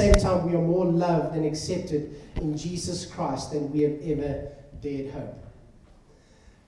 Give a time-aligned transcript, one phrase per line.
[0.00, 4.50] same time, we are more loved and accepted in Jesus Christ than we have ever
[4.80, 5.44] dared hope.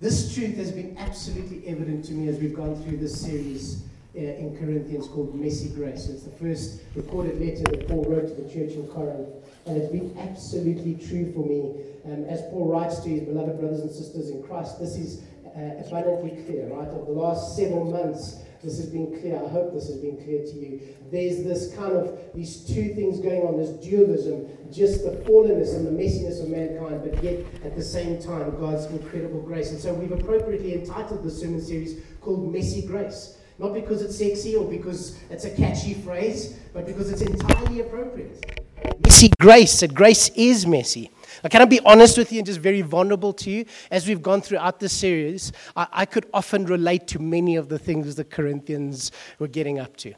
[0.02, 3.84] This truth has been absolutely evident to me as we've gone through this series
[4.14, 6.10] uh, in Corinthians called Messy Grace.
[6.10, 9.30] It's the first recorded letter that Paul wrote to the church in Corinth,
[9.64, 11.86] and it's been absolutely true for me.
[12.04, 15.22] Um, as Paul writes to his beloved brothers and sisters in Christ, this is
[15.56, 16.88] uh, abundantly clear, right?
[16.88, 19.36] Over the last several months, this has been clear.
[19.36, 20.80] I hope this has been clear to you.
[21.10, 25.86] There's this kind of, these two things going on, this dualism, just the fallenness and
[25.86, 29.70] the messiness of mankind, but yet at the same time, God's incredible grace.
[29.70, 33.38] And so we've appropriately entitled this sermon series called Messy Grace.
[33.58, 38.62] Not because it's sexy or because it's a catchy phrase, but because it's entirely appropriate.
[39.04, 41.10] Messy grace, that grace is messy.
[41.50, 43.64] Can I be honest with you and just very vulnerable to you?
[43.90, 47.78] As we've gone throughout this series, I, I could often relate to many of the
[47.78, 50.14] things the Corinthians were getting up to.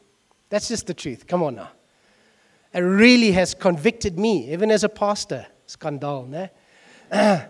[0.49, 1.25] That's just the truth.
[1.27, 1.71] Come on now.
[2.73, 5.47] It really has convicted me, even as a pastor.
[5.65, 6.49] Scandal, ne?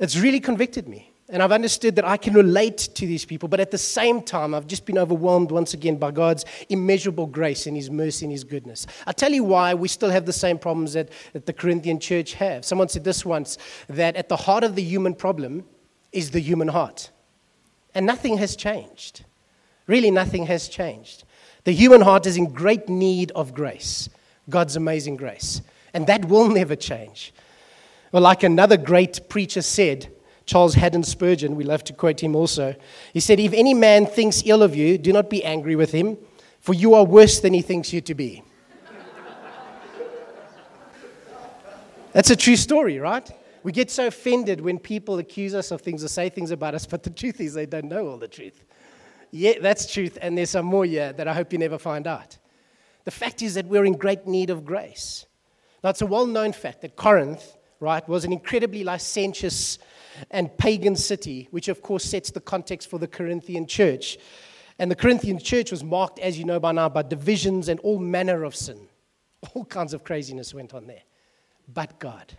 [0.00, 1.13] it's really convicted me.
[1.30, 4.54] And I've understood that I can relate to these people, but at the same time,
[4.54, 8.44] I've just been overwhelmed once again by God's immeasurable grace and His mercy and His
[8.44, 8.86] goodness.
[9.06, 12.34] I'll tell you why we still have the same problems that, that the Corinthian church
[12.34, 12.64] have.
[12.64, 13.56] Someone said this once
[13.88, 15.64] that at the heart of the human problem
[16.12, 17.10] is the human heart.
[17.94, 19.24] And nothing has changed.
[19.86, 21.24] Really, nothing has changed.
[21.64, 24.10] The human heart is in great need of grace,
[24.50, 25.62] God's amazing grace.
[25.94, 27.32] And that will never change.
[28.12, 30.08] Well, like another great preacher said,
[30.46, 32.74] Charles Haddon Spurgeon, we love to quote him also.
[33.12, 36.18] He said, If any man thinks ill of you, do not be angry with him,
[36.60, 38.42] for you are worse than he thinks you to be.
[42.12, 43.28] That's a true story, right?
[43.64, 46.86] We get so offended when people accuse us of things or say things about us,
[46.86, 48.64] but the truth is they don't know all the truth.
[49.30, 52.38] Yeah, that's truth, and there's some more yeah that I hope you never find out.
[53.04, 55.26] The fact is that we're in great need of grace.
[55.82, 59.78] Now, it's a well known fact that Corinth, right, was an incredibly licentious
[60.30, 64.18] and pagan city, which of course sets the context for the Corinthian church.
[64.78, 67.98] And the Corinthian church was marked, as you know by now, by divisions and all
[67.98, 68.88] manner of sin.
[69.54, 71.02] All kinds of craziness went on there.
[71.68, 72.32] But God.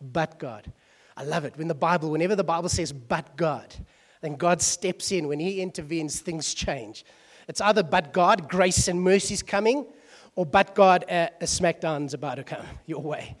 [0.00, 0.72] But God.
[1.16, 1.56] I love it.
[1.56, 3.74] When the Bible, whenever the Bible says, but God,
[4.20, 5.28] then God steps in.
[5.28, 7.04] When He intervenes, things change.
[7.48, 9.86] It's either but God, grace and mercy is coming,
[10.34, 13.36] or but God, a, a smackdown's about to come your way.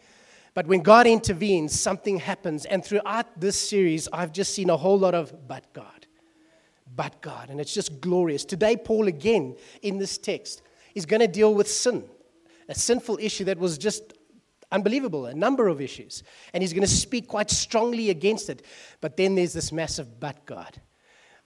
[0.54, 2.64] But when God intervenes, something happens.
[2.64, 6.06] And throughout this series, I've just seen a whole lot of but God.
[6.94, 7.50] But God.
[7.50, 8.44] And it's just glorious.
[8.44, 10.62] Today, Paul, again, in this text,
[10.94, 12.04] is going to deal with sin,
[12.68, 14.14] a sinful issue that was just
[14.70, 16.22] unbelievable, a number of issues.
[16.52, 18.64] And he's going to speak quite strongly against it.
[19.00, 20.80] But then there's this massive but God.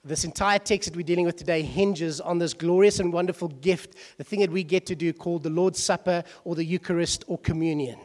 [0.05, 3.97] This entire text that we're dealing with today hinges on this glorious and wonderful gift,
[4.19, 7.39] the thing that we get to do called the Lord's Supper or the Eucharist or
[7.39, 7.99] communion.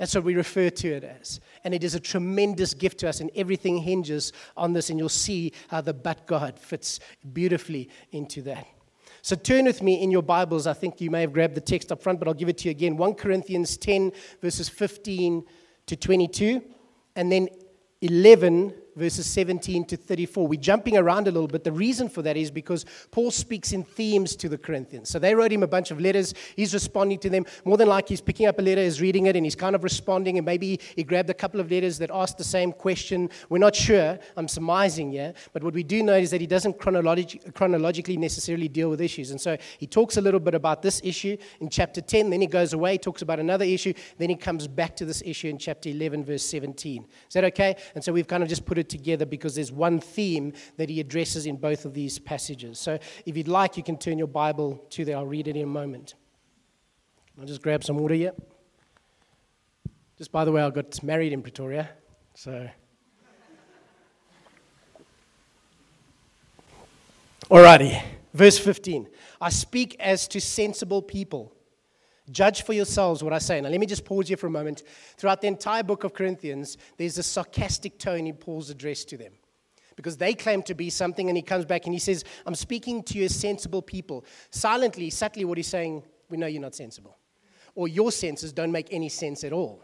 [0.00, 1.40] That's what we refer to it as.
[1.62, 5.10] And it is a tremendous gift to us, and everything hinges on this, and you'll
[5.10, 7.00] see how the but God fits
[7.34, 8.66] beautifully into that.
[9.20, 10.66] So turn with me in your Bibles.
[10.66, 12.68] I think you may have grabbed the text up front, but I'll give it to
[12.68, 12.96] you again.
[12.96, 15.44] 1 Corinthians 10, verses 15
[15.84, 16.62] to 22,
[17.16, 17.50] and then
[18.00, 20.46] 11, verses 17 to 34.
[20.46, 21.64] We're jumping around a little bit.
[21.64, 25.08] The reason for that is because Paul speaks in themes to the Corinthians.
[25.08, 26.34] So they wrote him a bunch of letters.
[26.54, 27.46] He's responding to them.
[27.64, 29.82] More than like he's picking up a letter, he's reading it, and he's kind of
[29.82, 30.36] responding.
[30.36, 33.30] And maybe he grabbed a couple of letters that asked the same question.
[33.48, 34.18] We're not sure.
[34.36, 35.32] I'm surmising here.
[35.54, 39.30] But what we do know is that he doesn't chronologi- chronologically necessarily deal with issues.
[39.30, 42.28] And so he talks a little bit about this issue in chapter 10.
[42.28, 43.94] Then he goes away, talks about another issue.
[44.18, 47.06] Then he comes back to this issue in chapter 11, verse 17.
[47.28, 47.76] Is that okay?
[47.94, 51.00] And so we've kind of just put it together because there's one theme that he
[51.00, 52.78] addresses in both of these passages.
[52.78, 55.16] So if you'd like, you can turn your Bible to there.
[55.16, 56.14] I'll read it in a moment.
[57.38, 58.32] I'll just grab some water here.
[60.18, 61.88] Just by the way, I got married in Pretoria,
[62.34, 62.68] so.
[67.50, 68.02] Alrighty,
[68.34, 69.08] verse 15.
[69.40, 71.54] I speak as to sensible people.
[72.30, 73.60] Judge for yourselves what I say.
[73.60, 74.82] Now, let me just pause here for a moment.
[75.16, 79.32] Throughout the entire book of Corinthians, there's a sarcastic tone in Paul's address to them
[79.96, 83.02] because they claim to be something, and he comes back and he says, I'm speaking
[83.04, 84.24] to you as sensible people.
[84.50, 87.18] Silently, subtly, what he's saying, we know you're not sensible.
[87.74, 89.82] Or your senses don't make any sense at all.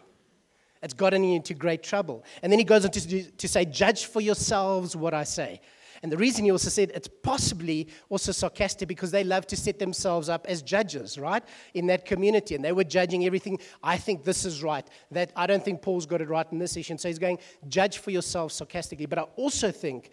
[0.82, 2.24] It's gotten you into great trouble.
[2.42, 5.60] And then he goes on to, to say, Judge for yourselves what I say.
[6.06, 9.80] And the reason he also said it's possibly also sarcastic because they love to set
[9.80, 11.42] themselves up as judges, right,
[11.74, 12.54] in that community.
[12.54, 13.58] And they were judging everything.
[13.82, 14.86] I think this is right.
[15.10, 16.92] That I don't think Paul's got it right in this issue.
[16.92, 19.06] And so he's going, judge for yourself sarcastically.
[19.06, 20.12] But I also think,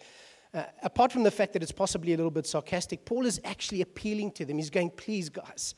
[0.52, 3.80] uh, apart from the fact that it's possibly a little bit sarcastic, Paul is actually
[3.80, 4.58] appealing to them.
[4.58, 5.76] He's going, please, guys,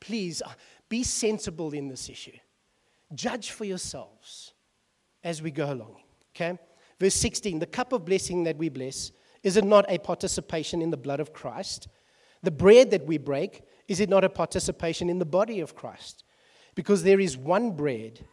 [0.00, 0.48] please uh,
[0.88, 2.38] be sensible in this issue.
[3.14, 4.54] Judge for yourselves
[5.22, 5.96] as we go along.
[6.34, 6.58] Okay?
[6.98, 9.12] Verse 16 The cup of blessing that we bless,
[9.42, 11.88] is it not a participation in the blood of Christ?
[12.42, 16.24] The bread that we break, is it not a participation in the body of Christ?
[16.74, 18.24] Because there is one bread.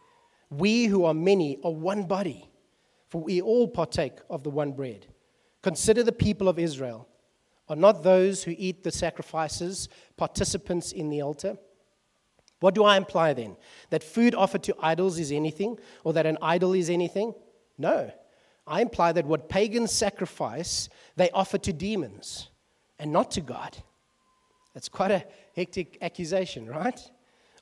[0.50, 2.48] We who are many are one body,
[3.08, 5.06] for we all partake of the one bread.
[5.62, 7.06] Consider the people of Israel.
[7.68, 11.56] Are not those who eat the sacrifices participants in the altar?
[12.60, 13.56] What do I imply then?
[13.90, 17.32] That food offered to idols is anything, or that an idol is anything?
[17.78, 18.12] No.
[18.70, 22.48] I imply that what pagans sacrifice, they offer to demons
[23.00, 23.76] and not to God.
[24.74, 25.24] That's quite a
[25.56, 26.98] hectic accusation, right?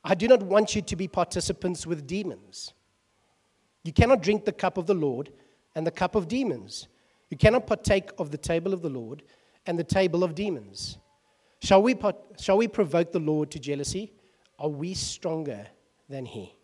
[0.04, 2.74] I do not want you to be participants with demons.
[3.84, 5.32] You cannot drink the cup of the Lord
[5.74, 6.88] and the cup of demons.
[7.30, 9.22] You cannot partake of the table of the Lord
[9.64, 10.98] and the table of demons.
[11.62, 11.96] Shall we,
[12.38, 14.12] shall we provoke the Lord to jealousy?
[14.58, 15.68] Are we stronger
[16.06, 16.54] than he?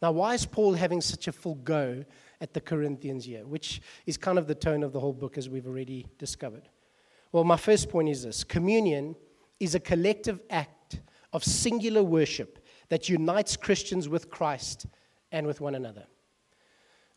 [0.00, 2.04] Now, why is Paul having such a full go
[2.40, 5.48] at the Corinthians here, which is kind of the tone of the whole book, as
[5.48, 6.68] we've already discovered?
[7.32, 9.16] Well, my first point is this communion
[9.60, 11.00] is a collective act
[11.32, 14.86] of singular worship that unites Christians with Christ
[15.32, 16.04] and with one another.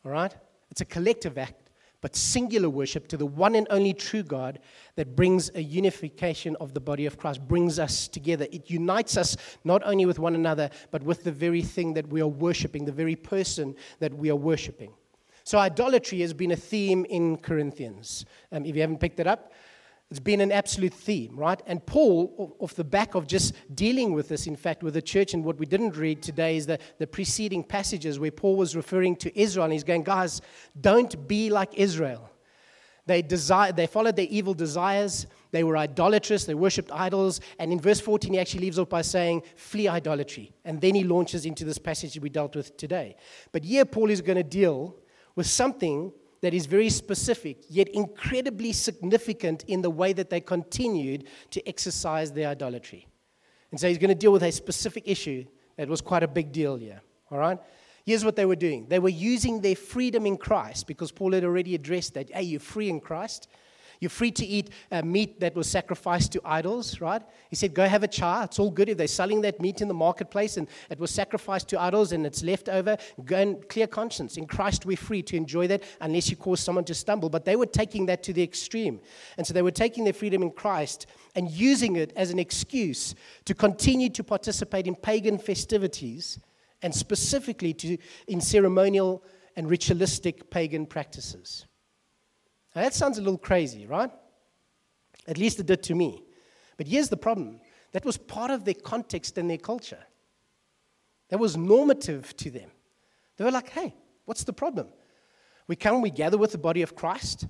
[0.03, 0.35] All right?
[0.71, 1.69] It's a collective act,
[2.01, 4.59] but singular worship to the one and only true God
[4.95, 8.47] that brings a unification of the body of Christ, brings us together.
[8.51, 12.21] It unites us not only with one another, but with the very thing that we
[12.21, 14.93] are worshiping, the very person that we are worshiping.
[15.49, 18.23] So, idolatry has been a theme in Corinthians.
[18.51, 19.51] Um, if you haven't picked it up,
[20.11, 21.59] it's been an absolute theme, right?
[21.65, 25.33] And Paul, off the back of just dealing with this, in fact, with the church,
[25.33, 29.15] and what we didn't read today is the, the preceding passages where Paul was referring
[29.15, 30.39] to Israel, and he's going, guys,
[30.79, 32.29] don't be like Israel.
[33.07, 35.25] They, desire, they followed their evil desires.
[35.49, 36.45] They were idolatrous.
[36.45, 37.41] They worshipped idols.
[37.57, 40.53] And in verse 14, he actually leaves off by saying, flee idolatry.
[40.63, 43.15] And then he launches into this passage we dealt with today.
[43.51, 44.95] But here, Paul is going to deal
[45.35, 46.11] with something
[46.41, 52.31] that is very specific, yet incredibly significant in the way that they continued to exercise
[52.31, 53.07] their idolatry.
[53.71, 55.45] And so he's going to deal with a specific issue
[55.77, 57.01] that was quite a big deal here.
[57.31, 57.59] All right?
[58.05, 61.43] Here's what they were doing they were using their freedom in Christ because Paul had
[61.43, 62.31] already addressed that.
[62.31, 63.47] Hey, you're free in Christ.
[63.99, 67.21] You're free to eat uh, meat that was sacrificed to idols, right?
[67.49, 68.45] He said, go have a char.
[68.45, 68.87] It's all good.
[68.87, 72.25] If they're selling that meat in the marketplace and it was sacrificed to idols and
[72.25, 74.37] it's left over, go and clear conscience.
[74.37, 77.29] In Christ, we're free to enjoy that unless you cause someone to stumble.
[77.29, 79.01] But they were taking that to the extreme.
[79.37, 83.15] And so they were taking their freedom in Christ and using it as an excuse
[83.45, 86.39] to continue to participate in pagan festivities
[86.81, 87.97] and specifically to,
[88.27, 89.23] in ceremonial
[89.57, 91.65] and ritualistic pagan practices.
[92.75, 94.11] Now, that sounds a little crazy, right?
[95.27, 96.23] At least it did to me.
[96.77, 97.59] But here's the problem
[97.91, 100.03] that was part of their context and their culture.
[101.29, 102.69] That was normative to them.
[103.37, 103.95] They were like, hey,
[104.25, 104.87] what's the problem?
[105.67, 107.47] We come, we gather with the body of Christ,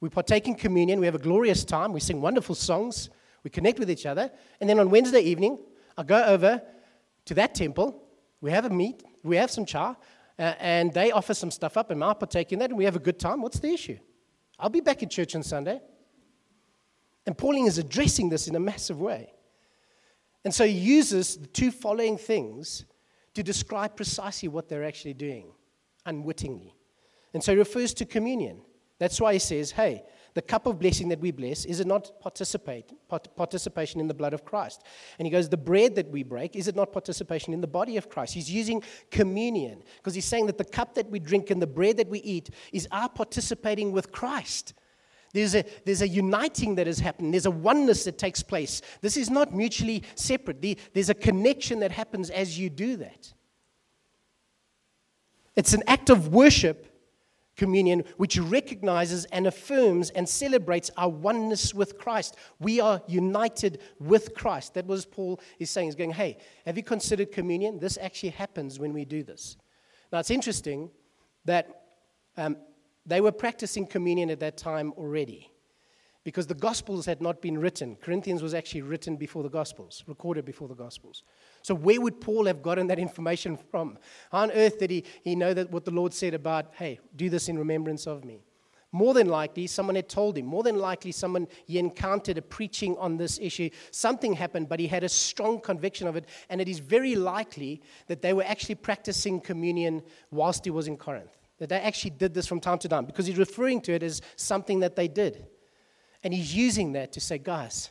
[0.00, 3.08] we partake in communion, we have a glorious time, we sing wonderful songs,
[3.44, 4.30] we connect with each other,
[4.60, 5.58] and then on Wednesday evening,
[5.96, 6.62] I go over
[7.24, 8.02] to that temple,
[8.40, 9.96] we have a meat, we have some char,
[10.38, 12.96] uh, and they offer some stuff up, and I partake in that, and we have
[12.96, 13.40] a good time.
[13.40, 13.98] What's the issue?
[14.62, 15.80] I'll be back at church on Sunday.
[17.26, 19.32] And Pauline is addressing this in a massive way.
[20.44, 22.84] And so he uses the two following things
[23.34, 25.52] to describe precisely what they're actually doing
[26.06, 26.74] unwittingly.
[27.34, 28.62] And so he refers to communion.
[28.98, 30.04] That's why he says, hey,
[30.34, 32.92] the cup of blessing that we bless, is it not participate,
[33.36, 34.82] participation in the blood of Christ?
[35.18, 37.96] And he goes, the bread that we break, is it not participation in the body
[37.96, 38.34] of Christ?
[38.34, 41.98] He's using communion because he's saying that the cup that we drink and the bread
[41.98, 44.74] that we eat is our participating with Christ.
[45.34, 47.32] There's a, there's a uniting that has happened.
[47.32, 48.82] There's a oneness that takes place.
[49.00, 50.60] This is not mutually separate.
[50.60, 53.32] The, there's a connection that happens as you do that.
[55.56, 56.91] It's an act of worship
[57.56, 62.36] communion, which recognizes and affirms and celebrates our oneness with Christ.
[62.58, 64.74] We are united with Christ.
[64.74, 65.88] That was Paul is saying.
[65.88, 67.78] He's going, hey, have you considered communion?
[67.78, 69.56] This actually happens when we do this.
[70.12, 70.90] Now, it's interesting
[71.44, 71.82] that
[72.36, 72.56] um,
[73.04, 75.50] they were practicing communion at that time already
[76.24, 77.96] because the Gospels had not been written.
[77.96, 81.24] Corinthians was actually written before the Gospels, recorded before the Gospels.
[81.62, 83.98] So, where would Paul have gotten that information from?
[84.30, 87.30] How on earth did he, he know that what the Lord said about, hey, do
[87.30, 88.42] this in remembrance of me?
[88.94, 90.44] More than likely, someone had told him.
[90.44, 93.70] More than likely, someone he encountered a preaching on this issue.
[93.90, 96.26] Something happened, but he had a strong conviction of it.
[96.50, 100.98] And it is very likely that they were actually practicing communion whilst he was in
[100.98, 101.38] Corinth.
[101.58, 104.20] That they actually did this from time to time because he's referring to it as
[104.36, 105.46] something that they did.
[106.22, 107.90] And he's using that to say, guys,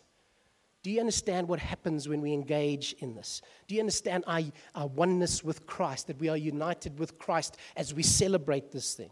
[0.83, 3.41] Do you understand what happens when we engage in this?
[3.67, 4.41] Do you understand our,
[4.73, 9.11] our oneness with Christ, that we are united with Christ as we celebrate this thing?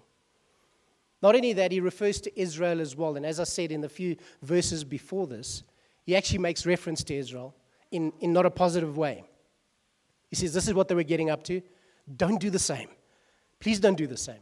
[1.22, 3.18] Not only that, he refers to Israel as well.
[3.18, 5.64] And as I said in the few verses before this,
[6.06, 7.56] he actually makes reference to Israel
[7.92, 9.24] in, in not a positive way.
[10.30, 11.62] He says, This is what they were getting up to.
[12.16, 12.90] Don't do the same.
[13.60, 14.40] Please don't do the same.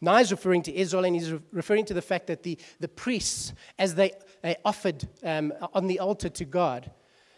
[0.00, 3.54] Now he's referring to Israel, and he's referring to the fact that the, the priests,
[3.78, 4.12] as they,
[4.46, 6.90] they offered um, on the altar to God,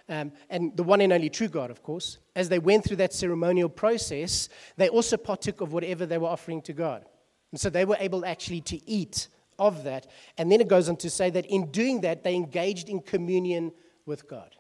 [0.09, 3.13] um, and the one and only true God, of course, as they went through that
[3.13, 7.05] ceremonial process, they also partook of whatever they were offering to God.
[7.51, 10.07] And so they were able actually to eat of that.
[10.37, 13.73] And then it goes on to say that in doing that, they engaged in communion
[14.07, 14.55] with God.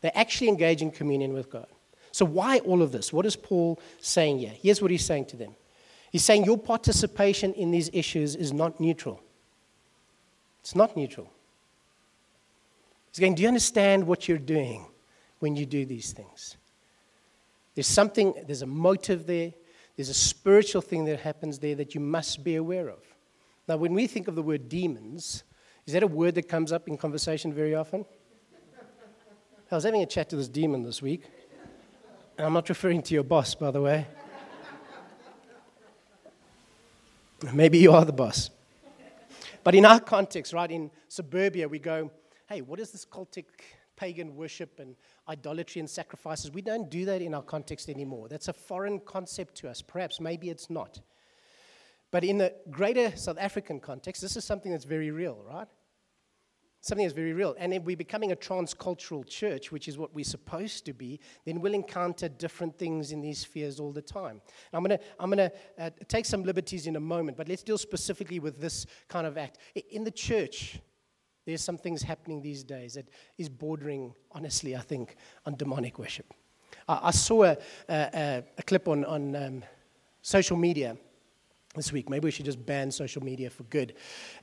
[0.00, 1.66] They actually engage in communion with God.
[2.12, 3.12] So, why all of this?
[3.12, 4.52] What is Paul saying here?
[4.62, 5.54] Here's what he's saying to them
[6.12, 9.20] He's saying your participation in these issues is not neutral.
[10.66, 11.30] It's not neutral.
[13.12, 14.84] He's going, Do you understand what you're doing
[15.38, 16.56] when you do these things?
[17.76, 19.52] There's something, there's a motive there,
[19.94, 22.98] there's a spiritual thing that happens there that you must be aware of.
[23.68, 25.44] Now, when we think of the word demons,
[25.86, 28.04] is that a word that comes up in conversation very often?
[29.70, 31.22] I was having a chat to this demon this week.
[32.38, 34.04] And I'm not referring to your boss, by the way.
[37.52, 38.50] Maybe you are the boss.
[39.66, 42.08] But in our context, right, in suburbia, we go,
[42.48, 43.46] hey, what is this cultic
[43.96, 44.94] pagan worship and
[45.28, 46.52] idolatry and sacrifices?
[46.52, 48.28] We don't do that in our context anymore.
[48.28, 49.82] That's a foreign concept to us.
[49.82, 51.00] Perhaps, maybe it's not.
[52.12, 55.66] But in the greater South African context, this is something that's very real, right?
[56.86, 57.54] Something that's very real.
[57.58, 61.60] And if we're becoming a transcultural church, which is what we're supposed to be, then
[61.60, 64.40] we'll encounter different things in these spheres all the time.
[64.72, 67.62] And I'm going to I'm gonna, uh, take some liberties in a moment, but let's
[67.62, 69.58] deal specifically with this kind of act.
[69.90, 70.78] In the church,
[71.44, 76.34] there's some things happening these days that is bordering, honestly, I think, on demonic worship.
[76.88, 77.56] I, I saw a,
[77.88, 79.64] a, a, clip on, on um,
[80.22, 80.96] social media
[81.76, 82.08] this week.
[82.08, 83.94] Maybe we should just ban social media for good.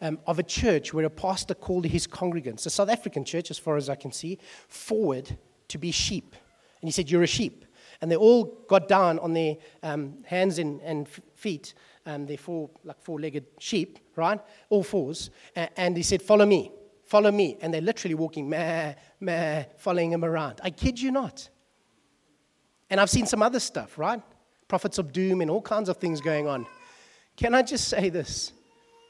[0.01, 3.57] Um, of a church where a pastor called his congregants, a South African church, as
[3.57, 5.37] far as I can see, forward
[5.67, 6.35] to be sheep.
[6.81, 7.65] And he said, You're a sheep.
[8.01, 11.73] And they all got down on their um, hands and, and feet,
[12.05, 14.39] um, they're four, like four legged sheep, right?
[14.69, 15.29] All fours.
[15.55, 16.71] and he said, Follow me,
[17.05, 17.57] follow me.
[17.61, 20.59] And they're literally walking, meh, meh, following him around.
[20.63, 21.49] I kid you not.
[22.89, 24.21] And I've seen some other stuff, right?
[24.67, 26.67] Prophets of doom and all kinds of things going on.
[27.35, 28.53] Can I just say this?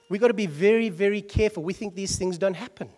[0.09, 1.63] We've got to be very, very careful.
[1.63, 2.89] We think these things don't happen.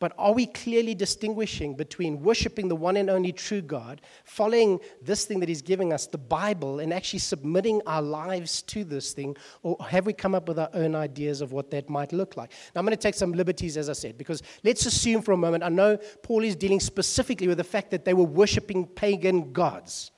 [0.00, 5.24] But are we clearly distinguishing between worshiping the one and only true God, following this
[5.24, 9.36] thing that He's giving us, the Bible, and actually submitting our lives to this thing?
[9.62, 12.50] Or have we come up with our own ideas of what that might look like?
[12.74, 15.36] Now, I'm going to take some liberties, as I said, because let's assume for a
[15.36, 19.52] moment, I know Paul is dealing specifically with the fact that they were worshiping pagan
[19.52, 20.10] gods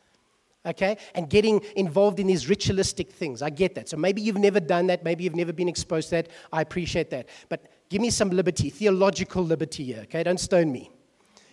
[0.66, 3.42] okay, and getting involved in these ritualistic things.
[3.42, 3.88] I get that.
[3.88, 5.04] So maybe you've never done that.
[5.04, 6.28] Maybe you've never been exposed to that.
[6.52, 7.28] I appreciate that.
[7.49, 10.23] But give me some liberty, theological liberty here, okay?
[10.23, 10.90] Don't stone me.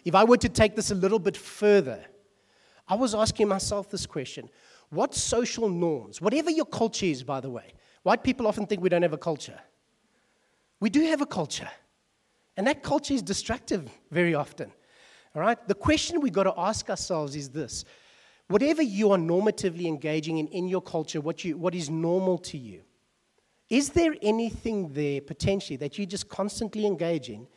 [0.03, 2.03] If I were to take this a little bit further,
[2.87, 4.49] I was asking myself this question
[4.89, 8.89] What social norms, whatever your culture is, by the way, white people often think we
[8.89, 9.59] don't have a culture.
[10.79, 11.69] We do have a culture.
[12.57, 14.71] And that culture is destructive very often.
[15.35, 15.57] All right?
[15.67, 17.85] The question we've got to ask ourselves is this
[18.47, 22.57] whatever you are normatively engaging in in your culture, what, you, what is normal to
[22.57, 22.81] you,
[23.69, 27.47] is there anything there potentially that you just constantly engage in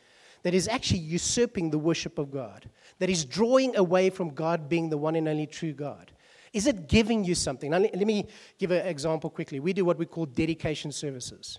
[0.42, 4.88] that is actually usurping the worship of God, that is drawing away from God being
[4.88, 6.12] the one and only true God?
[6.52, 7.70] Is it giving you something?
[7.70, 8.26] Now, let me
[8.58, 9.60] give an example quickly.
[9.60, 11.58] We do what we call dedication services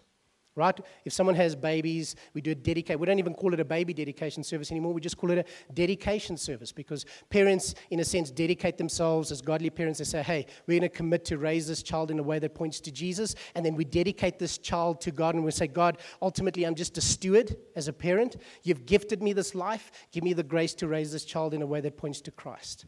[0.58, 0.78] right?
[1.06, 3.00] If someone has babies, we do a dedicate.
[3.00, 4.92] We don't even call it a baby dedication service anymore.
[4.92, 9.40] We just call it a dedication service because parents, in a sense, dedicate themselves as
[9.42, 10.00] godly parents.
[10.00, 12.56] They say, hey, we're going to commit to raise this child in a way that
[12.56, 13.36] points to Jesus.
[13.56, 16.98] And then we dedicate this child to God and we say, God, ultimately, I'm just
[16.98, 18.38] a steward as a parent.
[18.64, 19.92] You've gifted me this life.
[20.12, 22.86] Give me the grace to raise this child in a way that points to Christ.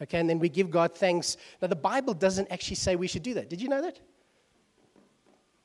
[0.00, 1.36] Okay, and then we give God thanks.
[1.60, 3.48] Now, the Bible doesn't actually say we should do that.
[3.48, 3.98] Did you know that?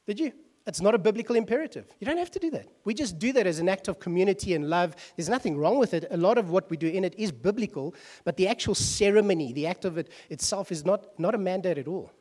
[0.07, 0.33] Did you?
[0.65, 1.85] It's not a biblical imperative.
[1.99, 2.67] You don't have to do that.
[2.85, 4.95] We just do that as an act of community and love.
[5.17, 6.05] There's nothing wrong with it.
[6.09, 7.93] A lot of what we do in it is biblical,
[8.23, 11.87] but the actual ceremony, the act of it itself, is not, not a mandate at
[11.87, 12.11] all.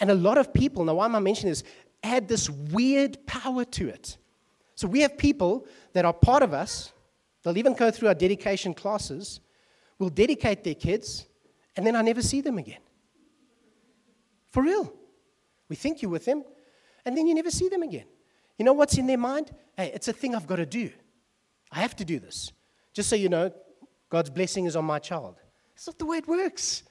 [0.00, 1.62] And a lot of people, now why am I mentioning this,
[2.02, 4.18] add this weird power to it.
[4.74, 6.92] So we have people that are part of us,
[7.42, 9.40] they'll even go through our dedication classes,
[9.98, 11.26] will dedicate their kids,
[11.76, 12.80] and then I never see them again.
[14.50, 14.92] For real.
[15.68, 16.42] We think you're with them,
[17.04, 18.06] and then you never see them again.
[18.58, 19.50] You know what's in their mind?
[19.76, 20.90] Hey, it's a thing I've got to do.
[21.72, 22.52] I have to do this.
[22.92, 23.52] Just so you know,
[24.10, 25.36] God's blessing is on my child.
[25.74, 26.82] That's not the way it works.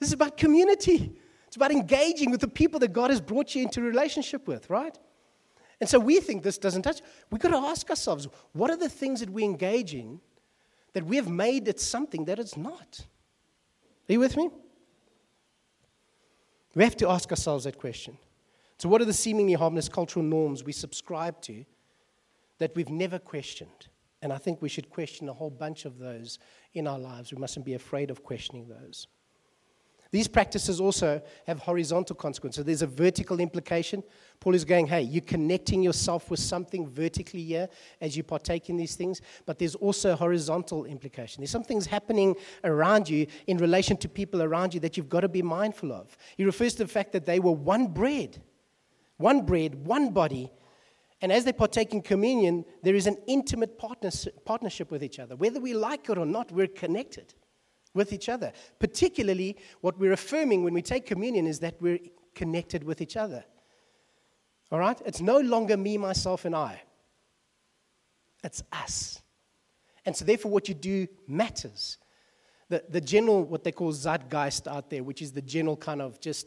[0.00, 1.16] This is about community.
[1.46, 4.98] It's about engaging with the people that God has brought you into relationship with, right?
[5.80, 7.00] And so we think this doesn't touch.
[7.30, 10.20] We've got to ask ourselves what are the things that we engage in
[10.92, 13.04] that we have made it something that it's not?
[14.08, 14.50] Are you with me?
[16.74, 18.16] We have to ask ourselves that question.
[18.82, 21.64] So, what are the seemingly harmless cultural norms we subscribe to
[22.58, 23.86] that we've never questioned?
[24.22, 26.40] And I think we should question a whole bunch of those
[26.74, 27.32] in our lives.
[27.32, 29.06] We mustn't be afraid of questioning those.
[30.10, 32.64] These practices also have horizontal consequences.
[32.64, 34.02] There's a vertical implication.
[34.40, 37.68] Paul is going, hey, you're connecting yourself with something vertically here
[38.00, 41.40] as you partake in these things, but there's also a horizontal implication.
[41.40, 42.34] There's some things happening
[42.64, 46.16] around you in relation to people around you that you've got to be mindful of.
[46.36, 48.42] He refers to the fact that they were one bread,
[49.18, 50.50] one bread, one body.
[51.20, 55.36] And as they partake in communion, there is an intimate partnership with each other.
[55.36, 57.34] Whether we like it or not, we're connected
[57.94, 58.52] with each other.
[58.78, 62.00] Particularly, what we're affirming when we take communion is that we're
[62.34, 63.44] connected with each other.
[64.70, 65.00] All right?
[65.04, 66.82] It's no longer me, myself, and I.
[68.42, 69.20] It's us.
[70.04, 71.98] And so, therefore, what you do matters.
[72.68, 76.20] The, the general, what they call zeitgeist out there, which is the general kind of
[76.20, 76.46] just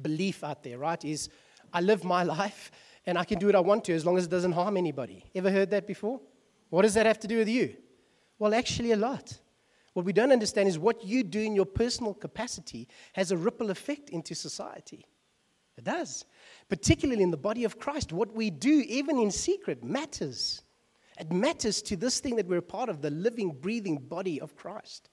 [0.00, 1.04] belief out there, right?
[1.04, 1.28] Is
[1.74, 2.70] I live my life
[3.04, 5.24] and I can do what I want to as long as it doesn't harm anybody.
[5.34, 6.20] Ever heard that before?
[6.70, 7.76] What does that have to do with you?
[8.38, 9.38] Well, actually, a lot.
[9.92, 13.70] What we don't understand is what you do in your personal capacity has a ripple
[13.70, 15.06] effect into society.
[15.76, 16.24] It does.
[16.68, 18.12] Particularly in the body of Christ.
[18.12, 20.62] What we do, even in secret, matters.
[21.18, 24.56] It matters to this thing that we're a part of, the living, breathing body of
[24.56, 25.10] Christ.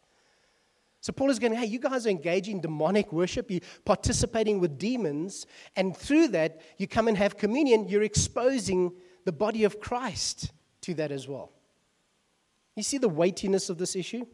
[1.01, 5.48] So Paul is going, hey, you guys are engaging demonic worship, you're participating with demons,
[5.75, 8.93] and through that, you come and have communion, you're exposing
[9.25, 11.51] the body of Christ to that as well.
[12.75, 14.25] You see the weightiness of this issue?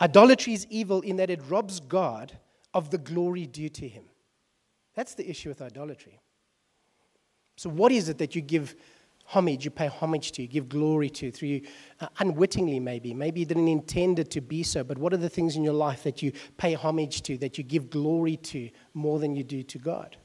[0.00, 2.38] Idolatry is evil in that it robs God
[2.72, 4.04] of the glory due to him.
[4.94, 6.20] That's the issue with idolatry.
[7.56, 8.76] So, what is it that you give
[9.30, 11.60] homage, you pay homage to, you give glory to through
[12.00, 13.12] uh, unwittingly, maybe?
[13.12, 15.74] Maybe you didn't intend it to be so, but what are the things in your
[15.74, 19.62] life that you pay homage to, that you give glory to more than you do
[19.62, 20.16] to God?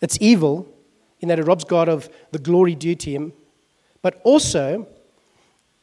[0.00, 0.66] It's evil
[1.20, 3.34] in that it robs God of the glory due to him,
[4.00, 4.88] but also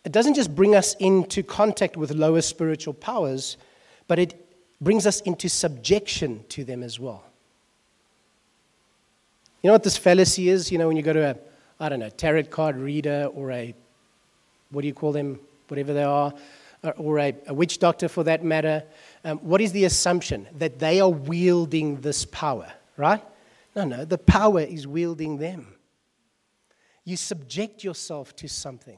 [0.03, 3.57] it doesn't just bring us into contact with lower spiritual powers,
[4.07, 4.33] but it
[4.81, 7.23] brings us into subjection to them as well.
[9.61, 10.71] You know what this fallacy is?
[10.71, 11.35] You know, when you go to a,
[11.79, 13.73] I don't know, tarot card reader or a,
[14.69, 15.39] what do you call them?
[15.67, 16.33] Whatever they are,
[16.97, 18.83] or a, a witch doctor for that matter.
[19.23, 20.47] Um, what is the assumption?
[20.57, 23.21] That they are wielding this power, right?
[23.75, 25.73] No, no, the power is wielding them.
[27.03, 28.97] You subject yourself to something.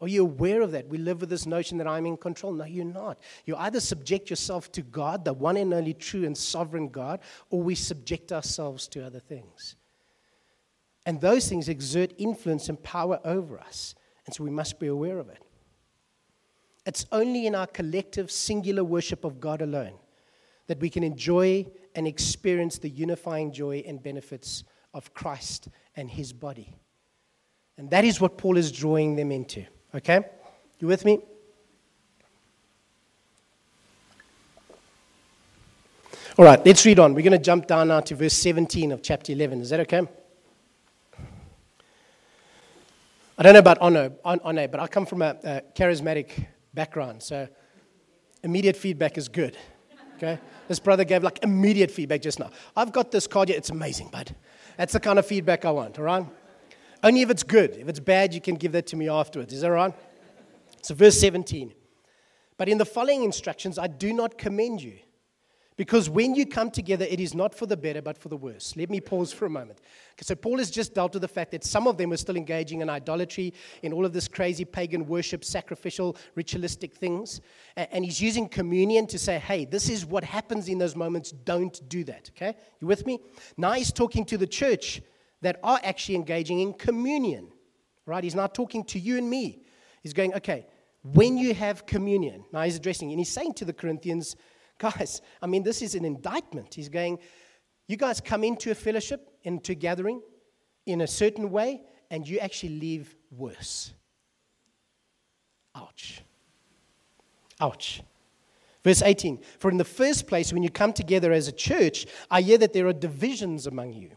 [0.00, 0.88] Are you aware of that?
[0.88, 2.52] We live with this notion that I'm in control.
[2.52, 3.18] No, you're not.
[3.46, 7.62] You either subject yourself to God, the one and only true and sovereign God, or
[7.62, 9.74] we subject ourselves to other things.
[11.06, 13.94] And those things exert influence and power over us.
[14.26, 15.38] And so we must be aware of it.
[16.84, 19.94] It's only in our collective, singular worship of God alone
[20.66, 21.64] that we can enjoy
[21.94, 26.74] and experience the unifying joy and benefits of Christ and his body.
[27.78, 29.64] And that is what Paul is drawing them into.
[29.94, 30.24] Okay?
[30.80, 31.20] You with me?
[36.38, 37.14] All right, let's read on.
[37.14, 39.60] We're going to jump down now to verse 17 of chapter 11.
[39.62, 40.02] Is that okay?
[43.38, 47.46] I don't know about Ono, Ono but I come from a, a charismatic background, so
[48.42, 49.58] immediate feedback is good.
[50.16, 50.38] Okay?
[50.68, 52.50] This brother gave like immediate feedback just now.
[52.74, 53.58] I've got this card yet.
[53.58, 54.34] It's amazing, bud.
[54.78, 56.26] That's the kind of feedback I want, all right?
[57.02, 57.76] Only if it's good.
[57.76, 59.52] If it's bad, you can give that to me afterwards.
[59.52, 59.94] Is that right?
[60.82, 61.74] So, verse 17.
[62.56, 64.98] But in the following instructions, I do not commend you.
[65.76, 68.74] Because when you come together, it is not for the better, but for the worse.
[68.76, 69.80] Let me pause for a moment.
[70.22, 72.80] So, Paul has just dealt with the fact that some of them were still engaging
[72.80, 77.42] in idolatry, in all of this crazy pagan worship, sacrificial, ritualistic things.
[77.76, 81.32] And he's using communion to say, hey, this is what happens in those moments.
[81.32, 82.30] Don't do that.
[82.34, 82.56] Okay?
[82.80, 83.20] You with me?
[83.58, 85.02] Now he's talking to the church
[85.42, 87.48] that are actually engaging in communion,
[88.06, 88.24] right?
[88.24, 89.60] He's not talking to you and me.
[90.02, 90.66] He's going, okay,
[91.02, 94.36] when you have communion, now he's addressing, and he's saying to the Corinthians,
[94.78, 96.74] guys, I mean, this is an indictment.
[96.74, 97.18] He's going,
[97.88, 100.20] you guys come into a fellowship, into a gathering
[100.86, 103.92] in a certain way, and you actually leave worse.
[105.74, 106.22] Ouch.
[107.60, 108.02] Ouch.
[108.84, 112.40] Verse 18 For in the first place, when you come together as a church, I
[112.42, 114.10] hear that there are divisions among you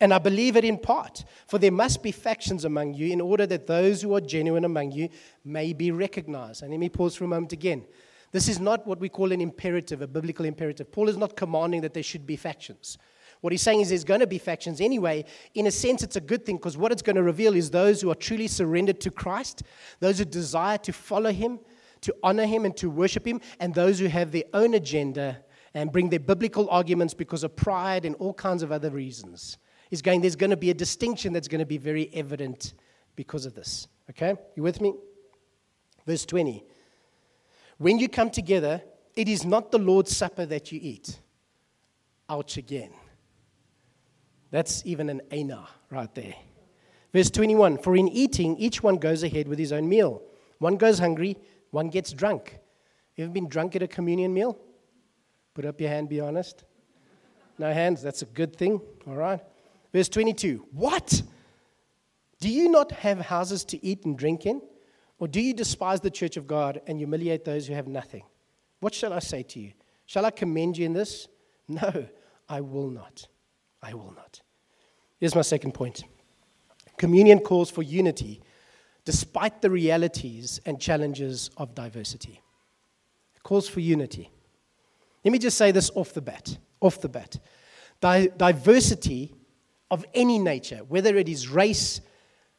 [0.00, 3.46] And I believe it in part, for there must be factions among you in order
[3.46, 5.08] that those who are genuine among you
[5.44, 6.62] may be recognized.
[6.62, 7.84] And let me pause for a moment again.
[8.30, 10.92] This is not what we call an imperative, a biblical imperative.
[10.92, 12.98] Paul is not commanding that there should be factions.
[13.40, 15.24] What he's saying is there's going to be factions anyway.
[15.54, 18.00] In a sense, it's a good thing because what it's going to reveal is those
[18.00, 19.62] who are truly surrendered to Christ,
[20.00, 21.60] those who desire to follow him,
[22.00, 25.42] to honor him, and to worship him, and those who have their own agenda
[25.74, 29.58] and bring their biblical arguments because of pride and all kinds of other reasons.
[29.90, 32.74] He's going, there's going to be a distinction that's going to be very evident
[33.16, 33.86] because of this.
[34.10, 34.34] Okay?
[34.56, 34.94] You with me?
[36.06, 36.64] Verse 20.
[37.78, 38.82] When you come together,
[39.14, 41.18] it is not the Lord's Supper that you eat.
[42.28, 42.90] Ouch again.
[44.50, 46.34] That's even an ana right there.
[47.12, 50.22] Verse 21 For in eating, each one goes ahead with his own meal.
[50.58, 51.36] One goes hungry,
[51.70, 52.58] one gets drunk.
[53.16, 54.58] You ever been drunk at a communion meal?
[55.54, 56.64] Put up your hand, be honest.
[57.58, 58.80] No hands, that's a good thing.
[59.06, 59.40] All right.
[59.92, 61.22] Verse 22 What?
[62.40, 64.62] Do you not have houses to eat and drink in?
[65.18, 68.22] Or do you despise the church of God and humiliate those who have nothing?
[68.80, 69.72] What shall I say to you?
[70.06, 71.28] Shall I commend you in this?
[71.70, 72.06] No,
[72.48, 73.28] I will not.
[73.82, 74.40] I will not.
[75.20, 76.02] Here's my second point
[76.96, 78.40] communion calls for unity
[79.04, 82.42] despite the realities and challenges of diversity.
[83.36, 84.30] It calls for unity.
[85.24, 86.56] Let me just say this off the bat.
[86.80, 87.38] Off the bat.
[88.00, 89.34] Di- diversity
[89.90, 92.00] of any nature, whether it is race,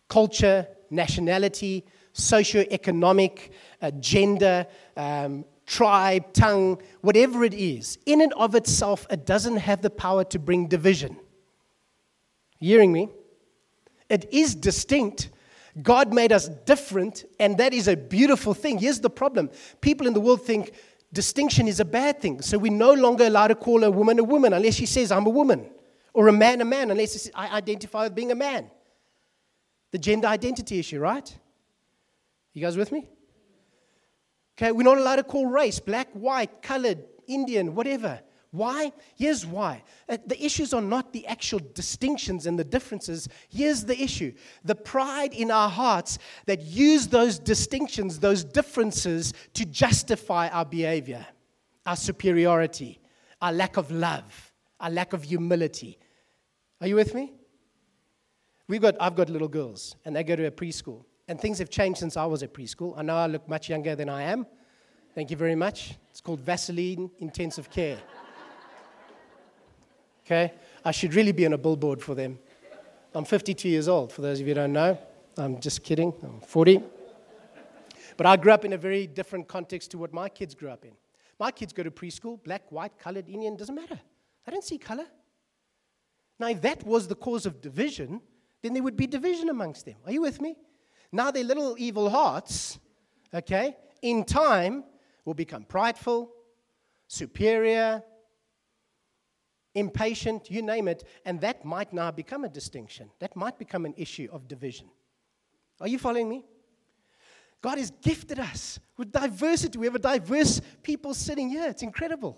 [0.08, 1.86] culture, nationality,
[2.20, 3.50] socioeconomic,
[3.82, 9.82] uh, gender, um, tribe, tongue, whatever it is, in and of itself, it doesn't have
[9.82, 11.16] the power to bring division.
[12.60, 13.10] hearing me?
[14.10, 15.30] It is distinct.
[15.82, 18.80] God made us different, and that is a beautiful thing.
[18.80, 20.74] Here's the problem people in the world think
[21.14, 22.42] distinction is a bad thing.
[22.42, 25.26] So we're no longer allowed to call a woman a woman unless she says, I'm
[25.26, 25.70] a woman,
[26.14, 28.70] or a man a man, unless I identify with being a man.
[29.92, 31.38] The gender identity issue, right?
[32.60, 33.08] You guys with me?
[34.58, 38.20] Okay, we're not allowed to call race black, white, colored, Indian, whatever.
[38.52, 38.92] Why?
[39.16, 39.82] Here's why.
[40.10, 43.30] Uh, the issues are not the actual distinctions and the differences.
[43.48, 44.34] Here's the issue
[44.66, 51.26] the pride in our hearts that use those distinctions, those differences to justify our behavior,
[51.86, 53.00] our superiority,
[53.42, 55.98] our lack of love, our lack of humility.
[56.82, 57.32] Are you with me?
[58.68, 61.06] We've got, I've got little girls, and they go to a preschool.
[61.30, 62.96] And things have changed since I was at preschool.
[62.98, 64.48] I know I look much younger than I am.
[65.14, 65.96] Thank you very much.
[66.10, 68.00] It's called Vaseline Intensive Care.
[70.26, 70.52] Okay?
[70.84, 72.40] I should really be on a billboard for them.
[73.14, 74.98] I'm 52 years old, for those of you who don't know.
[75.38, 76.14] I'm just kidding.
[76.24, 76.82] I'm 40.
[78.18, 80.84] But I grew up in a very different context to what my kids grew up
[80.84, 80.94] in.
[81.40, 84.00] My kids go to preschool, black, white, colored, Indian, doesn't matter.
[84.48, 85.06] I don't see color.
[86.40, 88.20] Now, if that was the cause of division,
[88.64, 89.96] then there would be division amongst them.
[90.08, 90.56] Are you with me?
[91.12, 92.80] Now their little evil hearts,
[93.34, 94.84] okay, in time
[95.26, 96.32] will become prideful,
[97.08, 98.04] superior,
[99.76, 103.10] impatient, you name it, and that might now become a distinction.
[103.20, 104.88] That might become an issue of division.
[105.82, 106.46] Are you following me?
[107.62, 109.78] God has gifted us with diversity.
[109.78, 111.68] We have a diverse people sitting here.
[111.68, 112.38] It's incredible.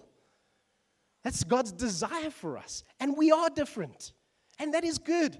[1.23, 2.83] That's God's desire for us.
[2.99, 4.13] And we are different.
[4.57, 5.39] And that is good.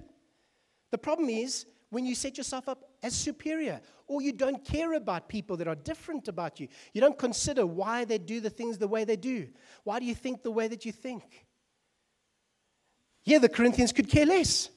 [0.92, 5.28] The problem is when you set yourself up as superior or you don't care about
[5.28, 6.66] people that are different about you.
[6.94, 9.48] You don't consider why they do the things the way they do.
[9.84, 11.22] Why do you think the way that you think?
[13.24, 14.70] Yeah, the Corinthians could care less.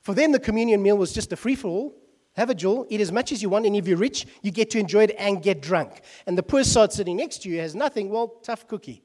[0.00, 1.94] For them, the communion meal was just a free for all.
[2.34, 4.68] Have a jewel, eat as much as you want, and if you're rich, you get
[4.70, 6.00] to enjoy it and get drunk.
[6.26, 9.04] And the poor sod sitting next to you has nothing, well, tough cookie.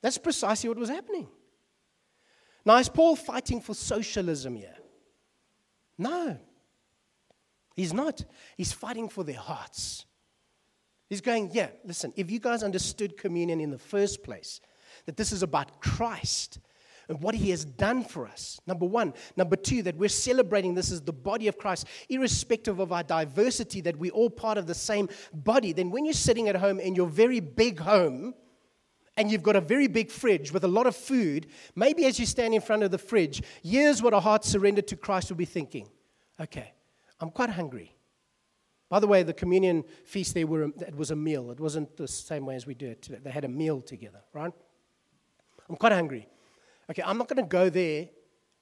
[0.00, 1.28] That's precisely what was happening.
[2.64, 4.73] Now, is Paul fighting for socialism here?
[5.98, 6.38] No.
[7.74, 8.24] He's not.
[8.56, 10.06] He's fighting for their hearts.
[11.08, 14.60] He's going, yeah, listen, if you guys understood communion in the first place,
[15.06, 16.60] that this is about Christ
[17.08, 19.12] and what he has done for us, number one.
[19.36, 23.80] Number two, that we're celebrating this as the body of Christ, irrespective of our diversity,
[23.82, 26.94] that we're all part of the same body, then when you're sitting at home in
[26.94, 28.34] your very big home,
[29.16, 32.26] and you've got a very big fridge with a lot of food, maybe as you
[32.26, 35.44] stand in front of the fridge, here's what a heart surrendered to Christ will be
[35.44, 35.88] thinking
[36.40, 36.72] okay,
[37.20, 37.94] I'm quite hungry.
[38.88, 41.50] By the way, the communion feast there were, it was a meal.
[41.50, 43.18] It wasn't the same way as we do it today.
[43.22, 44.52] They had a meal together, right?
[45.68, 46.28] I'm quite hungry.
[46.90, 48.08] Okay, I'm not going to go there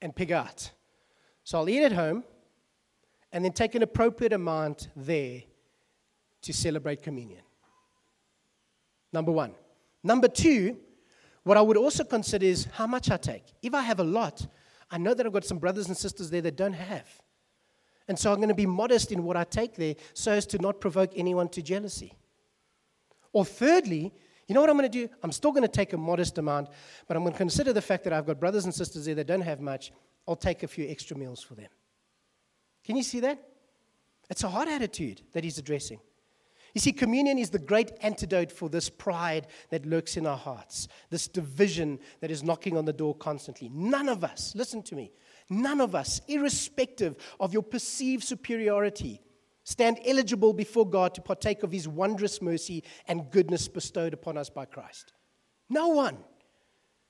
[0.01, 0.71] and pig out.
[1.45, 2.25] So I'll eat at home
[3.33, 5.43] and then take an appropriate amount there
[6.43, 7.43] to celebrate communion.
[9.12, 9.55] Number one.
[10.03, 10.77] Number two,
[11.45, 13.45] what I would also consider is how much I take.
[13.62, 14.47] If I have a lot,
[14.91, 17.09] I know that I've got some brothers and sisters there that don't have.
[18.09, 20.59] And so I'm going to be modest in what I take there so as to
[20.59, 22.15] not provoke anyone to jealousy.
[23.33, 24.12] Or thirdly,
[24.49, 25.12] you know what I'm going to do?
[25.23, 26.69] I'm still going to take a modest amount,
[27.07, 29.27] but I'm going to consider the fact that I've got brothers and sisters there that
[29.27, 29.93] don't have much.
[30.29, 31.69] I'll take a few extra meals for them.
[32.85, 33.38] Can you see that?
[34.29, 36.01] It's a hard attitude that he's addressing.
[36.74, 40.88] You see, communion is the great antidote for this pride that lurks in our hearts,
[41.11, 43.68] this division that is knocking on the door constantly.
[43.68, 45.12] None of us, listen to me,
[45.50, 49.20] none of us, irrespective of your perceived superiority,
[49.64, 54.48] stand eligible before God to partake of his wondrous mercy and goodness bestowed upon us
[54.48, 55.12] by Christ.
[55.68, 56.18] No one.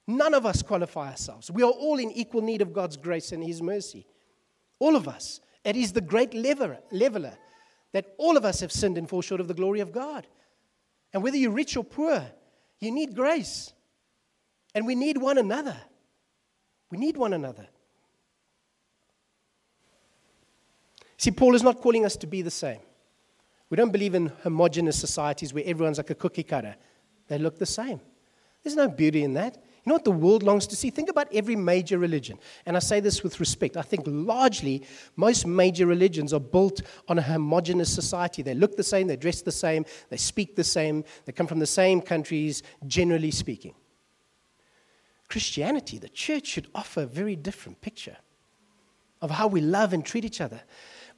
[0.08, 1.50] None of us qualify ourselves.
[1.50, 4.06] We are all in equal need of God's grace and his mercy.
[4.80, 5.40] All of us.
[5.64, 7.38] It is the great leveler, leveler
[7.92, 10.26] that all of us have sinned and fall short of the glory of God.
[11.12, 12.24] And whether you're rich or poor,
[12.80, 13.72] you need grace.
[14.74, 15.76] And we need one another.
[16.90, 17.66] We need one another.
[21.18, 22.80] See, Paul is not calling us to be the same.
[23.70, 26.74] We don't believe in homogenous societies where everyone's like a cookie cutter.
[27.28, 28.00] They look the same.
[28.62, 29.62] There's no beauty in that.
[29.84, 30.90] You know what the world longs to see?
[30.90, 32.38] Think about every major religion.
[32.66, 33.76] And I say this with respect.
[33.76, 38.42] I think largely most major religions are built on a homogenous society.
[38.42, 41.58] They look the same, they dress the same, they speak the same, they come from
[41.58, 43.74] the same countries, generally speaking.
[45.28, 48.18] Christianity, the church, should offer a very different picture
[49.20, 50.62] of how we love and treat each other.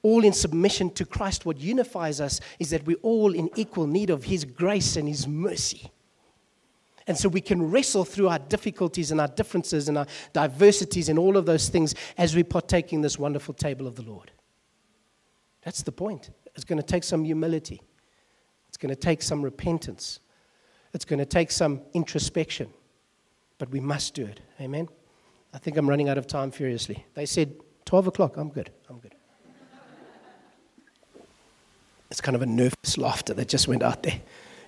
[0.03, 1.45] All in submission to Christ.
[1.45, 5.29] What unifies us is that we're all in equal need of His grace and His
[5.29, 5.91] mercy.
[7.07, 11.19] And so we can wrestle through our difficulties and our differences and our diversities and
[11.19, 14.31] all of those things as we partake in this wonderful table of the Lord.
[15.63, 16.31] That's the point.
[16.55, 17.83] It's going to take some humility,
[18.69, 20.21] it's going to take some repentance,
[20.93, 22.71] it's going to take some introspection,
[23.59, 24.41] but we must do it.
[24.61, 24.89] Amen?
[25.53, 27.05] I think I'm running out of time furiously.
[27.15, 28.37] They said 12 o'clock.
[28.37, 28.71] I'm good.
[28.89, 29.15] I'm good.
[32.11, 34.21] It's kind of a nervous laughter that just went out there.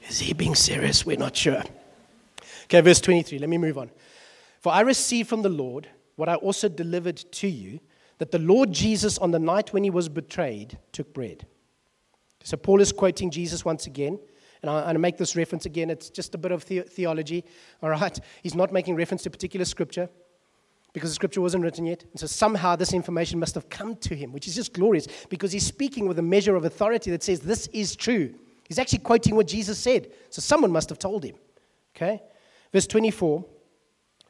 [0.08, 1.06] Is he being serious?
[1.06, 1.62] We're not sure.
[2.66, 3.38] Okay, verse 23.
[3.38, 3.90] Let me move on.
[4.60, 7.80] For I received from the Lord what I also delivered to you
[8.18, 11.46] that the Lord Jesus, on the night when he was betrayed, took bread.
[12.42, 14.18] So Paul is quoting Jesus once again.
[14.62, 15.90] And to make this reference again.
[15.90, 17.44] It's just a bit of the- theology,
[17.82, 18.18] all right?
[18.42, 20.08] He's not making reference to particular scripture
[20.92, 22.04] because the scripture wasn't written yet.
[22.10, 25.52] And so somehow this information must have come to him, which is just glorious because
[25.52, 28.34] he's speaking with a measure of authority that says this is true.
[28.66, 30.10] He's actually quoting what Jesus said.
[30.30, 31.36] So someone must have told him.
[31.94, 32.22] Okay?
[32.72, 33.44] Verse 24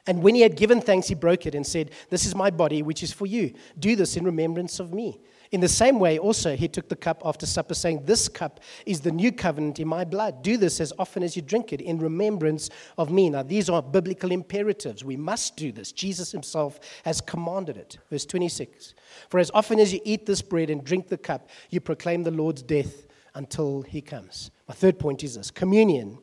[0.06, 2.82] And when he had given thanks, he broke it and said, This is my body,
[2.82, 3.54] which is for you.
[3.78, 5.20] Do this in remembrance of me.
[5.52, 9.00] In the same way, also, he took the cup after supper, saying, This cup is
[9.00, 10.42] the new covenant in my blood.
[10.42, 12.68] Do this as often as you drink it in remembrance
[12.98, 13.30] of me.
[13.30, 15.04] Now, these are biblical imperatives.
[15.04, 15.92] We must do this.
[15.92, 17.98] Jesus himself has commanded it.
[18.10, 18.94] Verse 26
[19.28, 22.30] For as often as you eat this bread and drink the cup, you proclaim the
[22.30, 24.50] Lord's death until he comes.
[24.66, 26.18] My third point is this communion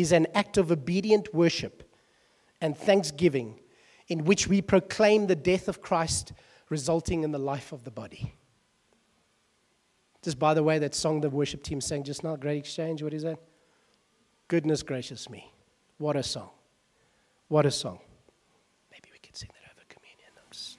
[0.00, 1.82] is an act of obedient worship
[2.60, 3.58] and thanksgiving
[4.08, 6.32] in which we proclaim the death of Christ,
[6.68, 8.34] resulting in the life of the body.
[10.22, 13.14] Just by the way, that song the worship team sang just now, Great Exchange, what
[13.14, 13.38] is that?
[14.48, 15.52] Goodness gracious me.
[15.98, 16.50] What a song.
[17.48, 18.00] What a song.
[18.90, 20.28] Maybe we could sing that over communion.
[20.36, 20.78] I'm just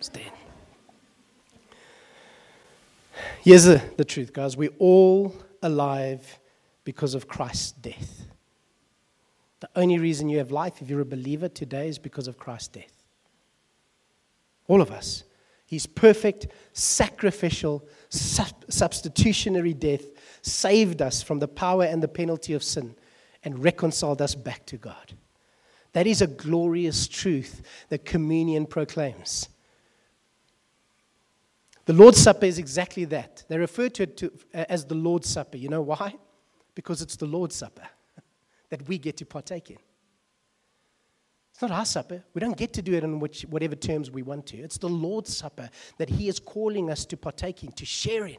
[0.00, 0.32] stand.
[3.42, 4.56] Here's the, the truth, guys.
[4.56, 6.38] We're all alive
[6.84, 8.31] because of Christ's death.
[9.62, 12.66] The only reason you have life, if you're a believer today, is because of Christ's
[12.66, 13.04] death.
[14.66, 15.22] All of us.
[15.66, 20.02] His perfect, sacrificial, sub- substitutionary death
[20.42, 22.96] saved us from the power and the penalty of sin
[23.44, 25.14] and reconciled us back to God.
[25.92, 29.48] That is a glorious truth that communion proclaims.
[31.84, 33.44] The Lord's Supper is exactly that.
[33.46, 35.56] They refer to it to, as the Lord's Supper.
[35.56, 36.16] You know why?
[36.74, 37.88] Because it's the Lord's Supper
[38.72, 39.76] that we get to partake in.
[41.52, 42.24] It's not our supper.
[42.32, 44.56] We don't get to do it in which, whatever terms we want to.
[44.56, 48.38] It's the Lord's Supper that He is calling us to partake in, to share in.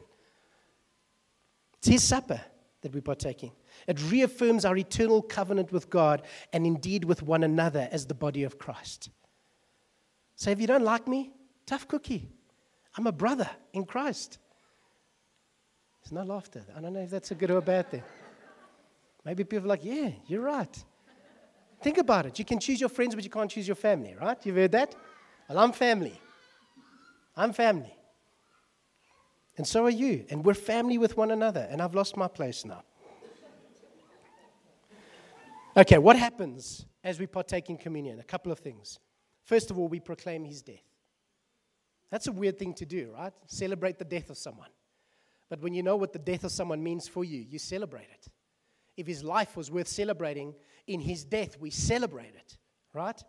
[1.78, 2.40] It's His supper
[2.80, 3.52] that we partake in.
[3.86, 8.42] It reaffirms our eternal covenant with God and indeed with one another as the body
[8.42, 9.10] of Christ.
[10.34, 11.30] So if you don't like me,
[11.64, 12.28] tough cookie.
[12.96, 14.38] I'm a brother in Christ.
[16.02, 16.64] There's no laughter.
[16.76, 18.02] I don't know if that's a good or a bad thing.
[19.24, 20.84] Maybe people are like, yeah, you're right.
[21.82, 22.38] Think about it.
[22.38, 24.38] You can choose your friends, but you can't choose your family, right?
[24.44, 24.94] You've heard that?
[25.48, 26.18] Well, I'm family.
[27.36, 27.94] I'm family.
[29.56, 30.24] And so are you.
[30.30, 31.66] And we're family with one another.
[31.70, 32.82] And I've lost my place now.
[35.76, 38.20] Okay, what happens as we partake in communion?
[38.20, 38.98] A couple of things.
[39.44, 40.84] First of all, we proclaim his death.
[42.10, 43.32] That's a weird thing to do, right?
[43.46, 44.70] Celebrate the death of someone.
[45.48, 48.28] But when you know what the death of someone means for you, you celebrate it.
[48.96, 50.54] If his life was worth celebrating,
[50.86, 52.56] in his death, we celebrate it,
[52.92, 53.20] right?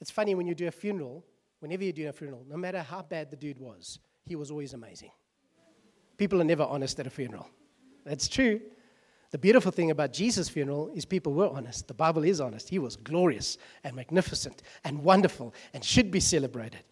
[0.00, 1.24] It's funny when you do a funeral,
[1.60, 4.72] whenever you do a funeral, no matter how bad the dude was, he was always
[4.72, 5.10] amazing.
[6.16, 7.48] People are never honest at a funeral.
[8.04, 8.60] That's true.
[9.30, 11.86] The beautiful thing about Jesus' funeral is people were honest.
[11.86, 12.68] The Bible is honest.
[12.68, 16.82] He was glorious and magnificent and wonderful and should be celebrated.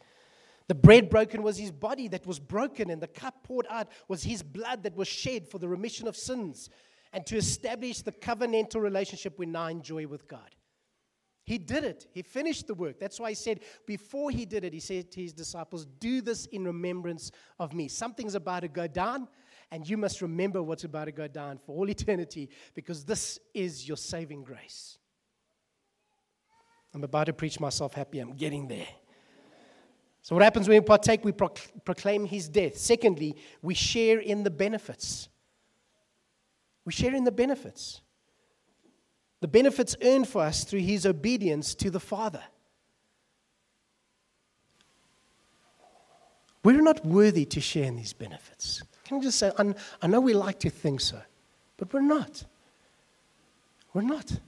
[0.69, 4.23] The bread broken was his body that was broken, and the cup poured out was
[4.23, 6.69] his blood that was shed for the remission of sins
[7.13, 10.55] and to establish the covenantal relationship we now enjoy with God.
[11.45, 12.07] He did it.
[12.13, 13.01] He finished the work.
[13.01, 16.45] That's why he said, before he did it, he said to his disciples, Do this
[16.47, 17.89] in remembrance of me.
[17.89, 19.29] Something's about to go down,
[19.71, 23.89] and you must remember what's about to go down for all eternity because this is
[23.89, 24.99] your saving grace.
[26.93, 28.19] I'm about to preach myself happy.
[28.19, 28.89] I'm getting there.
[30.21, 31.25] So, what happens when we partake?
[31.25, 32.77] We proclaim his death.
[32.77, 35.31] Secondly, we share in the benefits.
[36.89, 38.01] We share in the benefits.
[39.41, 42.43] The benefits earned for us through his obedience to the Father.
[46.65, 48.83] We're not worthy to share in these benefits.
[49.05, 49.53] Can I just say,
[50.01, 51.21] I know we like to think so,
[51.77, 52.43] but we're not.
[53.93, 54.41] We're not.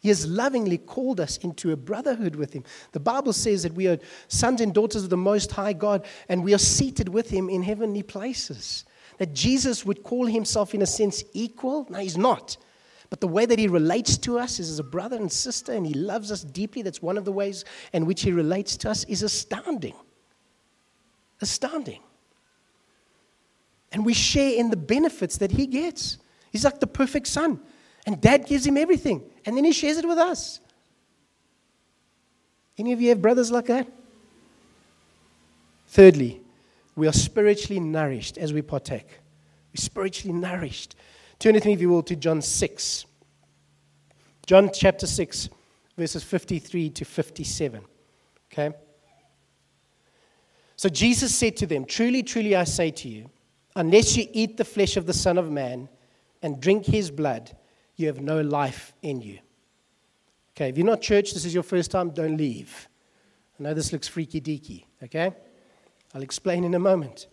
[0.00, 2.64] He has lovingly called us into a brotherhood with Him.
[2.92, 3.98] The Bible says that we are
[4.28, 7.62] sons and daughters of the Most High God, and we are seated with Him in
[7.62, 8.84] heavenly places.
[9.18, 11.86] That Jesus would call Himself, in a sense, equal.
[11.90, 12.56] No, He's not.
[13.08, 15.86] But the way that He relates to us is as a brother and sister, and
[15.86, 16.82] He loves us deeply.
[16.82, 19.94] That's one of the ways in which He relates to us, is astounding.
[21.40, 22.00] Astounding.
[23.92, 26.18] And we share in the benefits that He gets.
[26.50, 27.60] He's like the perfect son.
[28.06, 29.22] And dad gives him everything.
[29.44, 30.60] And then he shares it with us.
[32.78, 33.88] Any of you have brothers like that?
[35.88, 36.40] Thirdly,
[36.96, 39.20] we are spiritually nourished as we partake.
[39.72, 40.96] We're spiritually nourished.
[41.38, 43.04] Turn with me, if you will, to John 6.
[44.46, 45.50] John chapter 6,
[45.96, 47.82] verses 53 to 57.
[48.50, 48.74] Okay?
[50.76, 53.30] So Jesus said to them, Truly, truly, I say to you,
[53.74, 55.88] unless you eat the flesh of the Son of Man
[56.42, 57.54] and drink his blood,
[57.96, 59.38] you have no life in you.
[60.54, 62.88] Okay, if you're not church, this is your first time, don't leave.
[63.58, 65.32] I know this looks freaky deaky, okay?
[66.16, 67.26] I'll explain in a moment.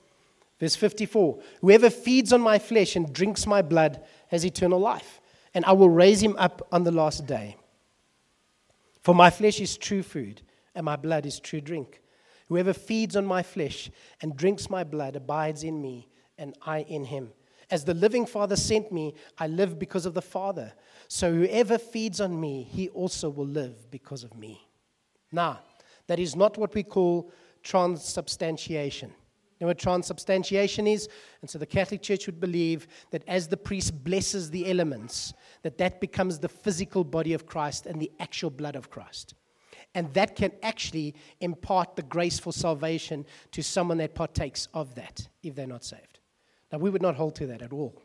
[0.59, 5.21] Verse 54 Whoever feeds on my flesh and drinks my blood has eternal life,
[5.53, 7.55] and I will raise him up on the last day.
[9.01, 10.41] For my flesh is true food,
[10.75, 12.01] and my blood is true drink.
[12.49, 13.89] Whoever feeds on my flesh
[14.21, 17.31] and drinks my blood abides in me, and I in him.
[17.71, 20.73] As the living Father sent me, I live because of the Father.
[21.07, 24.67] So whoever feeds on me, he also will live because of me.
[25.31, 25.61] Now,
[26.07, 27.31] that is not what we call
[27.63, 29.09] transubstantiation.
[29.09, 31.07] You know what transubstantiation is?
[31.41, 35.77] And so the Catholic Church would believe that as the priest blesses the elements, that
[35.77, 39.35] that becomes the physical body of Christ and the actual blood of Christ.
[39.95, 45.27] And that can actually impart the grace for salvation to someone that partakes of that
[45.43, 46.19] if they're not saved.
[46.71, 48.01] Now, we would not hold to that at all.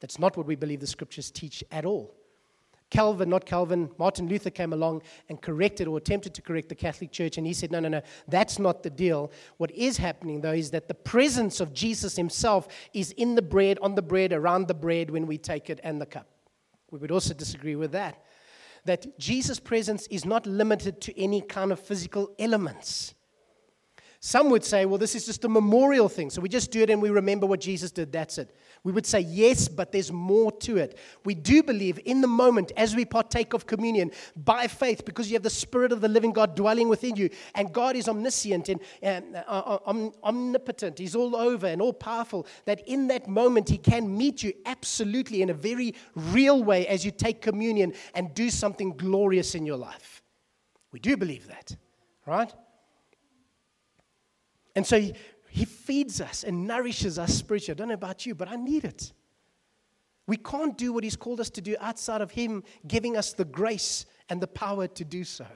[0.00, 2.14] That's not what we believe the scriptures teach at all.
[2.90, 7.12] Calvin, not Calvin, Martin Luther came along and corrected or attempted to correct the Catholic
[7.12, 9.30] Church, and he said, No, no, no, that's not the deal.
[9.58, 13.78] What is happening, though, is that the presence of Jesus himself is in the bread,
[13.82, 16.28] on the bread, around the bread when we take it, and the cup.
[16.90, 18.22] We would also disagree with that.
[18.86, 23.14] That Jesus' presence is not limited to any kind of physical elements.
[24.20, 26.30] Some would say, well, this is just a memorial thing.
[26.30, 28.10] So we just do it and we remember what Jesus did.
[28.10, 28.56] That's it.
[28.84, 30.98] We would say, yes, but there's more to it.
[31.24, 35.34] We do believe in the moment as we partake of communion by faith because you
[35.34, 37.30] have the Spirit of the living God dwelling within you.
[37.54, 40.98] And God is omniscient and, and uh, uh omnipotent.
[40.98, 42.46] He's all over and all powerful.
[42.64, 47.04] That in that moment, He can meet you absolutely in a very real way as
[47.04, 50.22] you take communion and do something glorious in your life.
[50.92, 51.76] We do believe that,
[52.26, 52.52] right?
[54.74, 55.10] And so
[55.58, 57.76] he, feeds us and nourishes us spiritually.
[57.76, 59.12] I don't know about you, but I need it.
[60.26, 63.46] We can't do what He's called us to do outside of Him giving us the
[63.46, 65.46] grace and the power to do so.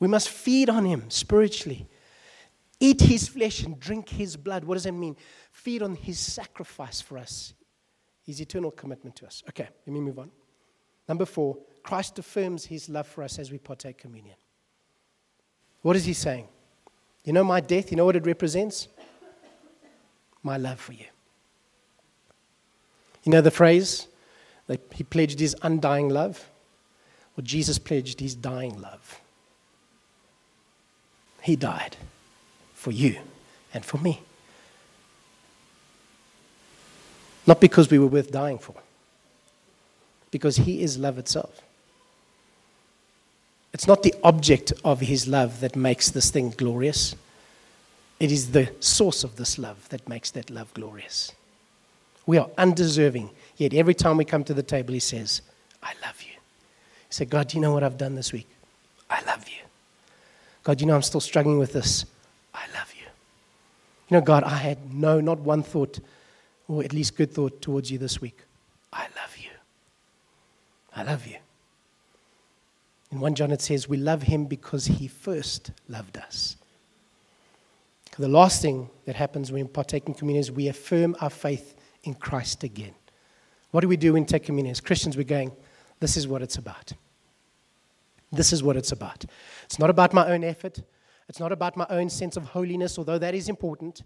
[0.00, 1.88] We must feed on Him spiritually.
[2.80, 4.64] Eat His flesh and drink His blood.
[4.64, 5.16] What does that mean?
[5.52, 7.54] Feed on His sacrifice for us,
[8.24, 9.44] His eternal commitment to us.
[9.48, 10.32] Okay, let me move on.
[11.08, 14.36] Number four, Christ affirms His love for us as we partake communion.
[15.82, 16.48] What is He saying?
[17.24, 18.88] You know my death, you know what it represents?
[20.42, 21.06] My love for you.
[23.24, 24.08] You know the phrase
[24.66, 26.48] that he pledged his undying love?
[27.36, 29.20] Well, Jesus pledged his dying love.
[31.42, 31.96] He died
[32.74, 33.18] for you
[33.72, 34.20] and for me.
[37.46, 38.74] Not because we were worth dying for,
[40.30, 41.60] because He is love itself.
[43.72, 47.14] It's not the object of His love that makes this thing glorious.
[48.20, 51.32] It is the source of this love that makes that love glorious.
[52.26, 55.42] We are undeserving, yet every time we come to the table, He says,
[55.82, 56.32] I love you.
[56.32, 58.48] He said, God, do you know what I've done this week?
[59.10, 59.62] I love you.
[60.62, 62.04] God, you know I'm still struggling with this.
[62.54, 63.06] I love you.
[64.08, 65.98] You know, God, I had no, not one thought,
[66.68, 68.38] or at least good thought towards you this week.
[68.92, 69.50] I love you.
[70.94, 71.36] I love you.
[73.12, 76.56] In 1 John, it says, We love him because he first loved us.
[78.18, 81.74] The last thing that happens when we partake in communion is we affirm our faith
[82.04, 82.94] in Christ again.
[83.70, 84.72] What do we do when take communion?
[84.72, 85.52] As Christians, we're going,
[86.00, 86.92] This is what it's about.
[88.32, 89.26] This is what it's about.
[89.64, 90.82] It's not about my own effort.
[91.28, 94.02] It's not about my own sense of holiness, although that is important.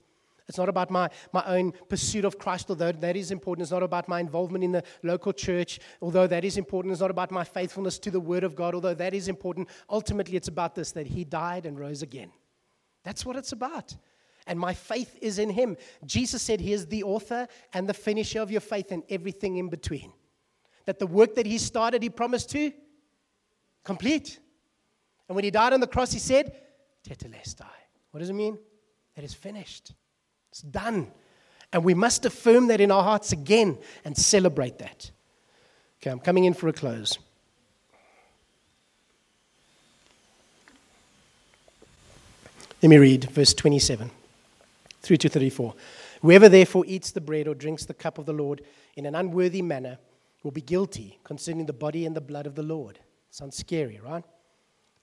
[0.49, 3.65] It's not about my, my own pursuit of Christ, although that is important.
[3.65, 6.93] It's not about my involvement in the local church, although that is important.
[6.93, 9.69] It's not about my faithfulness to the Word of God, although that is important.
[9.91, 12.31] Ultimately, it's about this that He died and rose again.
[13.03, 13.97] That's what it's about.
[14.47, 15.77] And my faith is in Him.
[16.05, 19.69] Jesus said He is the author and the finisher of your faith and everything in
[19.69, 20.13] between.
[20.85, 22.73] That the work that He started, He promised to
[23.85, 24.39] complete.
[25.29, 26.57] And when He died on the cross, He said,
[27.03, 27.67] Tetelestai.
[28.13, 28.57] What does it mean?
[29.17, 29.93] It is finished.
[30.57, 31.13] It's done.
[31.71, 33.77] And we must affirm that in our hearts again
[34.07, 35.11] and celebrate that.
[36.01, 37.19] Okay, I'm coming in for a close.
[42.83, 44.11] Let me read verse 27
[45.03, 45.75] through to 34.
[46.23, 48.63] Whoever therefore eats the bread or drinks the cup of the Lord
[48.95, 49.99] in an unworthy manner
[50.43, 52.99] will be guilty concerning the body and the blood of the Lord.
[53.31, 54.25] Sounds scary, right?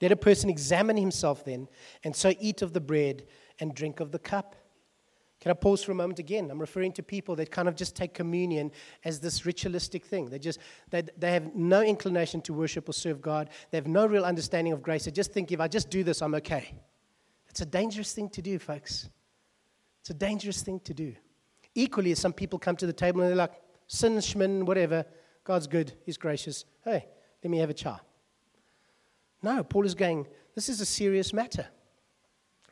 [0.01, 1.67] Let a person examine himself then,
[2.03, 3.25] and so eat of the bread
[3.59, 4.55] and drink of the cup.
[5.43, 6.49] Can I pause for a moment again?
[6.49, 8.71] I'm referring to people that kind of just take communion
[9.03, 10.29] as this ritualistic thing.
[10.29, 10.57] They just
[10.89, 13.49] they, they have no inclination to worship or serve God.
[13.69, 15.03] They have no real understanding of grace.
[15.03, 16.73] They just think if I just do this, I'm okay.
[17.49, 19.09] It's a dangerous thing to do, folks.
[19.99, 21.13] It's a dangerous thing to do.
[21.75, 23.51] Equally, some people come to the table and they're like,
[23.87, 25.03] sin, shmin, whatever,
[25.43, 26.63] God's good, He's gracious.
[26.85, 27.05] Hey,
[27.43, 27.99] let me have a cha.
[29.41, 30.25] No, Paul is going,
[30.55, 31.67] this is a serious matter.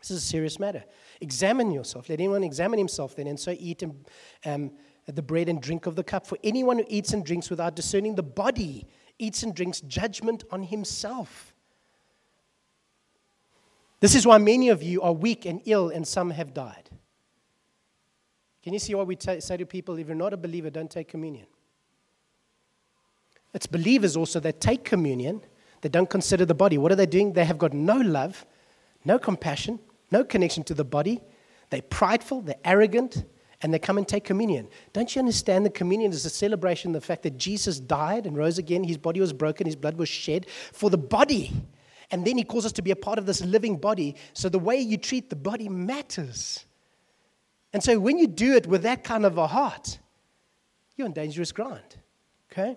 [0.01, 0.83] This is a serious matter.
[1.21, 2.09] Examine yourself.
[2.09, 4.05] Let anyone examine himself then, and so eat and,
[4.45, 4.71] um,
[5.05, 6.25] the bread and drink of the cup.
[6.25, 8.87] For anyone who eats and drinks without discerning the body
[9.19, 11.53] eats and drinks judgment on himself.
[13.99, 16.89] This is why many of you are weak and ill, and some have died.
[18.63, 19.97] Can you see what we t- say to people?
[19.99, 21.45] If you're not a believer, don't take communion.
[23.53, 25.41] It's believers also that take communion,
[25.81, 26.77] they don't consider the body.
[26.77, 27.33] What are they doing?
[27.33, 28.45] They have got no love,
[29.03, 29.79] no compassion,
[30.11, 31.21] no connection to the body.
[31.69, 33.23] They're prideful, they're arrogant,
[33.61, 34.67] and they come and take communion.
[34.93, 38.35] Don't you understand that communion is a celebration of the fact that Jesus died and
[38.35, 38.83] rose again?
[38.83, 41.51] His body was broken, his blood was shed for the body.
[42.09, 44.15] And then he calls us to be a part of this living body.
[44.33, 46.65] So the way you treat the body matters.
[47.71, 49.97] And so when you do it with that kind of a heart,
[50.97, 51.95] you're on dangerous ground.
[52.51, 52.75] Okay?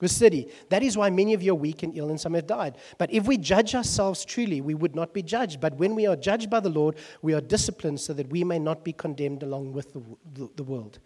[0.00, 2.46] Verse 30, that is why many of you are weak and ill and some have
[2.46, 2.76] died.
[2.98, 5.60] But if we judge ourselves truly, we would not be judged.
[5.60, 8.58] But when we are judged by the Lord, we are disciplined so that we may
[8.58, 10.98] not be condemned along with the, the, the world.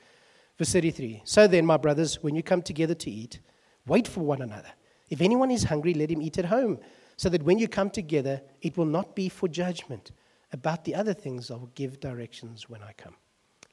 [0.56, 3.40] Verse 33, so then, my brothers, when you come together to eat,
[3.86, 4.70] wait for one another.
[5.10, 6.80] If anyone is hungry, let him eat at home,
[7.16, 10.10] so that when you come together, it will not be for judgment.
[10.52, 13.14] About the other things, I will give directions when I come.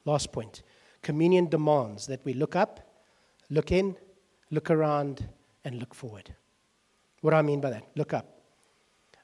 [0.03, 0.61] Last point
[1.01, 2.80] communion demands that we look up,
[3.51, 3.95] look in,
[4.51, 5.27] look around,
[5.63, 6.33] and look forward.
[7.21, 7.83] What do I mean by that?
[7.95, 8.39] Look up.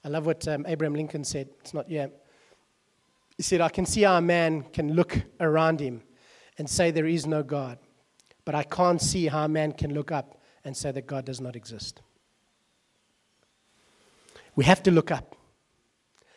[0.04, 1.50] I love what um, Abraham Lincoln said.
[1.60, 2.08] It's not, yeah.
[3.38, 6.02] He said, I can see how a man can look around him
[6.58, 7.78] and say there is no God,
[8.44, 11.40] but I can't see how a man can look up and say that God does
[11.40, 12.02] not exist.
[14.56, 15.36] We have to look up.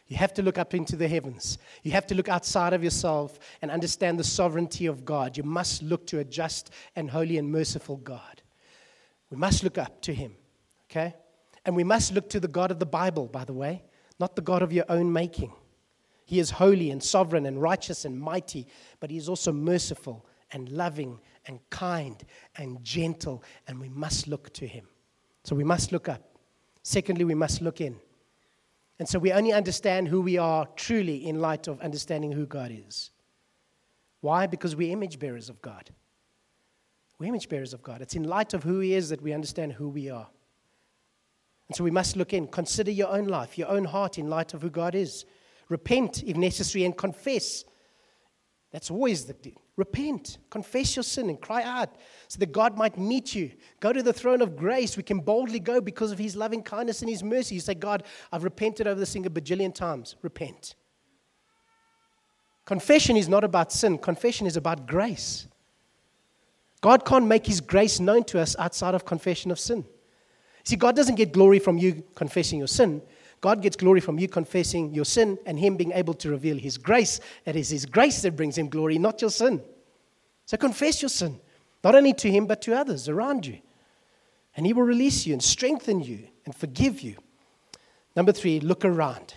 [0.06, 1.58] You have to look up into the heavens.
[1.82, 5.36] You have to look outside of yourself and understand the sovereignty of God.
[5.36, 8.42] You must look to a just and holy and merciful God.
[9.34, 10.36] We must look up to him,
[10.88, 11.12] okay?
[11.64, 13.82] And we must look to the God of the Bible, by the way,
[14.20, 15.52] not the God of your own making.
[16.24, 18.68] He is holy and sovereign and righteous and mighty,
[19.00, 22.24] but he is also merciful and loving and kind
[22.58, 24.86] and gentle, and we must look to him.
[25.42, 26.22] So we must look up.
[26.84, 27.96] Secondly, we must look in.
[29.00, 32.70] And so we only understand who we are truly in light of understanding who God
[32.70, 33.10] is.
[34.20, 34.46] Why?
[34.46, 35.90] Because we're image bearers of God.
[37.18, 38.02] We're image bearers of God.
[38.02, 40.28] It's in light of who He is that we understand who we are.
[41.68, 42.48] And so we must look in.
[42.48, 45.24] Consider your own life, your own heart in light of who God is.
[45.68, 47.64] Repent if necessary and confess.
[48.70, 49.62] That's always the deal.
[49.76, 51.96] Repent, confess your sin, and cry out
[52.28, 53.50] so that God might meet you.
[53.80, 54.96] Go to the throne of grace.
[54.96, 57.54] We can boldly go because of His loving kindness and His mercy.
[57.54, 60.16] You say, God, I've repented over this thing a bajillion times.
[60.22, 60.74] Repent.
[62.66, 65.48] Confession is not about sin, confession is about grace.
[66.84, 69.86] God can't make His grace known to us outside of confession of sin.
[70.64, 73.00] See, God doesn't get glory from you confessing your sin.
[73.40, 76.76] God gets glory from you confessing your sin and Him being able to reveal His
[76.76, 77.20] grace.
[77.46, 79.62] It is His grace that brings Him glory, not your sin.
[80.44, 81.40] So confess your sin,
[81.82, 83.60] not only to Him, but to others around you.
[84.54, 87.16] And He will release you and strengthen you and forgive you.
[88.14, 89.32] Number three, look around.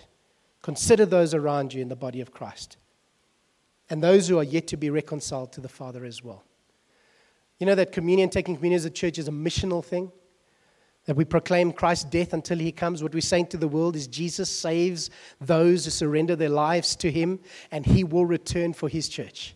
[0.63, 2.75] Consider those around you in the body of Christ
[3.89, 6.43] and those who are yet to be reconciled to the Father as well.
[7.59, 10.11] You know that communion, taking communion as a church, is a missional thing
[11.05, 13.01] that we proclaim Christ's death until he comes.
[13.01, 17.09] What we're saying to the world is Jesus saves those who surrender their lives to
[17.09, 17.39] him,
[17.71, 19.55] and he will return for his church.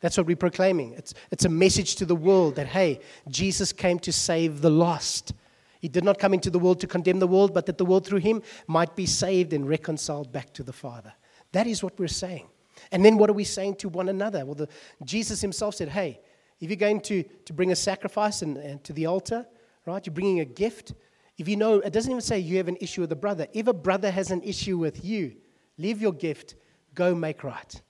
[0.00, 0.94] That's what we're proclaiming.
[0.94, 5.34] It's, it's a message to the world that, hey, Jesus came to save the lost.
[5.78, 8.06] He did not come into the world to condemn the world, but that the world
[8.06, 11.12] through him might be saved and reconciled back to the Father.
[11.52, 12.48] That is what we're saying.
[12.92, 14.44] And then what are we saying to one another?
[14.44, 14.68] Well, the,
[15.04, 16.20] Jesus himself said, hey,
[16.60, 19.46] if you're going to, to bring a sacrifice and, and to the altar,
[19.86, 20.04] right?
[20.04, 20.92] You're bringing a gift.
[21.38, 23.46] If you know, it doesn't even say you have an issue with a brother.
[23.52, 25.36] If a brother has an issue with you,
[25.78, 26.56] leave your gift,
[26.94, 27.82] go make right.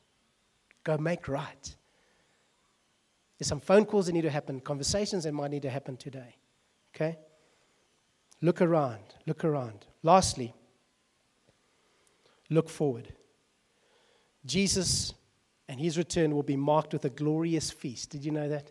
[0.85, 1.77] Go make right.
[3.39, 6.37] There's some phone calls that need to happen, conversations that might need to happen today.
[6.95, 7.18] Okay?
[8.41, 9.03] Look around.
[9.27, 9.87] Look around.
[10.03, 10.55] Lastly,
[12.49, 13.12] look forward.
[14.47, 15.14] Jesus
[15.71, 18.11] and his return will be marked with a glorious feast.
[18.11, 18.71] Did you know that?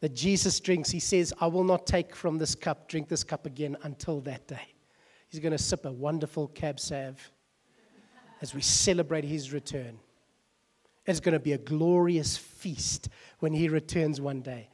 [0.00, 3.46] that Jesus drinks, he says, I will not take from this cup, drink this cup
[3.46, 4.74] again until that day.
[5.28, 7.30] He's going to sip a wonderful cab sav
[8.42, 9.98] as we celebrate his return.
[11.06, 13.08] It's going to be a glorious feast
[13.38, 14.68] when he returns one day.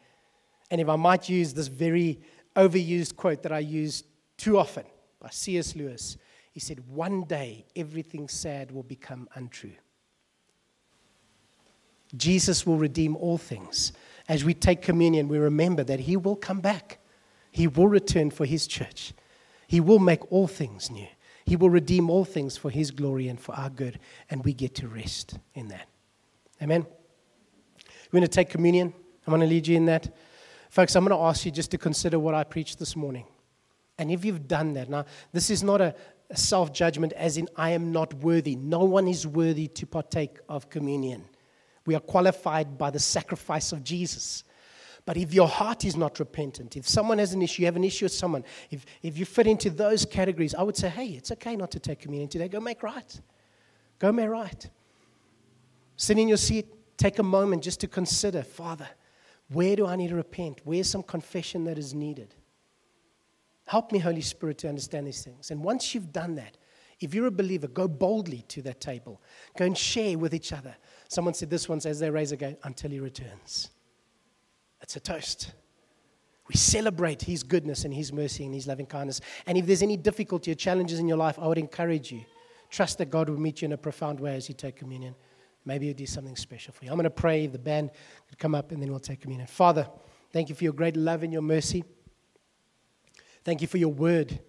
[0.71, 2.21] And if I might use this very
[2.57, 4.05] overused quote that I use
[4.37, 4.85] too often
[5.21, 5.77] by C.S.
[5.77, 6.17] Lewis,
[6.51, 9.73] he said, One day everything sad will become untrue.
[12.17, 13.93] Jesus will redeem all things
[14.29, 16.99] as we take communion, we remember that He will come back.
[17.51, 19.13] He will return for His church.
[19.67, 21.09] He will make all things new.
[21.45, 23.99] He will redeem all things for His glory and for our good,
[24.31, 25.89] and we get to rest in that.
[26.63, 26.87] Amen.
[28.11, 28.95] We're going to take communion.
[29.27, 30.15] I'm going to lead you in that.
[30.71, 33.27] Folks, I'm going to ask you just to consider what I preached this morning.
[33.99, 35.95] And if you've done that, now, this is not a,
[36.35, 38.57] self judgment as in I am not worthy.
[38.57, 41.25] No one is worthy to partake of communion.
[41.87, 44.45] We are qualified by the sacrifice of Jesus.
[45.05, 47.85] But if your heart is not repentant, if someone has an issue, you have an
[47.85, 51.33] issue with someone, if, if you fit into those categories, I would say, hey, it's
[51.33, 52.49] okay not to take communion today.
[52.49, 53.21] Go make right.
[53.99, 54.71] Go make right.
[55.97, 56.67] Sit in your seat,
[56.97, 58.89] take a moment just to consider, Father,
[59.49, 60.61] where do I need to repent?
[60.65, 62.35] Where's some confession that is needed?
[63.67, 65.51] Help me, Holy Spirit, to understand these things.
[65.51, 66.57] And once you've done that,
[67.01, 69.21] if you're a believer, go boldly to that table.
[69.57, 70.77] Go and share with each other.
[71.13, 73.69] Someone said this once as they raise again until he returns.
[74.81, 75.53] It's a toast.
[76.49, 79.21] We celebrate his goodness and his mercy and his loving kindness.
[79.47, 82.25] And if there's any difficulty or challenges in your life, I would encourage you.
[82.71, 85.15] Trust that God will meet you in a profound way as you take communion.
[85.67, 86.91] Maybe he'll do something special for you.
[86.91, 87.47] I'm going to pray.
[87.47, 87.91] The band
[88.31, 89.47] could come up and then we'll take communion.
[89.47, 89.87] Father,
[90.33, 91.85] thank you for your great love and your mercy.
[93.45, 94.41] Thank you for your word.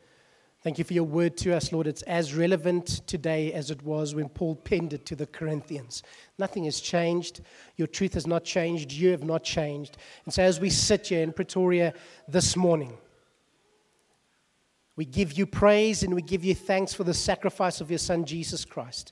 [0.64, 1.88] Thank you for your word to us, Lord.
[1.88, 6.03] It's as relevant today as it was when Paul penned it to the Corinthians.
[6.38, 7.41] Nothing has changed.
[7.76, 8.93] Your truth has not changed.
[8.93, 9.97] You have not changed.
[10.24, 11.93] And so, as we sit here in Pretoria
[12.30, 12.97] this morning,
[14.95, 18.24] we give you praise and we give you thanks for the sacrifice of your Son,
[18.24, 19.11] Jesus Christ.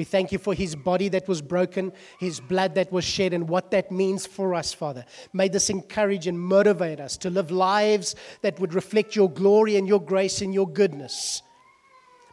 [0.00, 3.46] We thank you for his body that was broken, his blood that was shed, and
[3.46, 5.04] what that means for us, Father.
[5.34, 9.86] May this encourage and motivate us to live lives that would reflect your glory and
[9.86, 11.42] your grace and your goodness.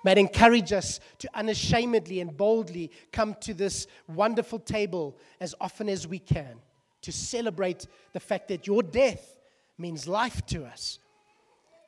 [0.06, 5.90] May it encourage us to unashamedly and boldly come to this wonderful table as often
[5.90, 6.62] as we can
[7.02, 9.38] to celebrate the fact that your death
[9.78, 11.00] means life to us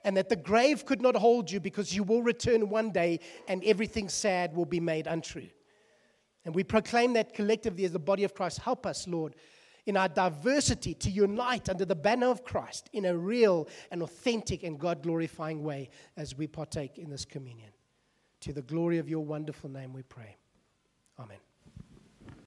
[0.04, 3.64] and that the grave could not hold you because you will return one day and
[3.64, 5.48] everything sad will be made untrue.
[6.46, 8.60] And we proclaim that collectively as the body of Christ.
[8.60, 9.36] Help us, Lord,
[9.86, 14.64] in our diversity to unite under the banner of Christ in a real and authentic
[14.64, 17.72] and God glorifying way as we partake in this communion.
[18.42, 20.38] To the glory of your wonderful name we pray.
[21.20, 21.49] Amen.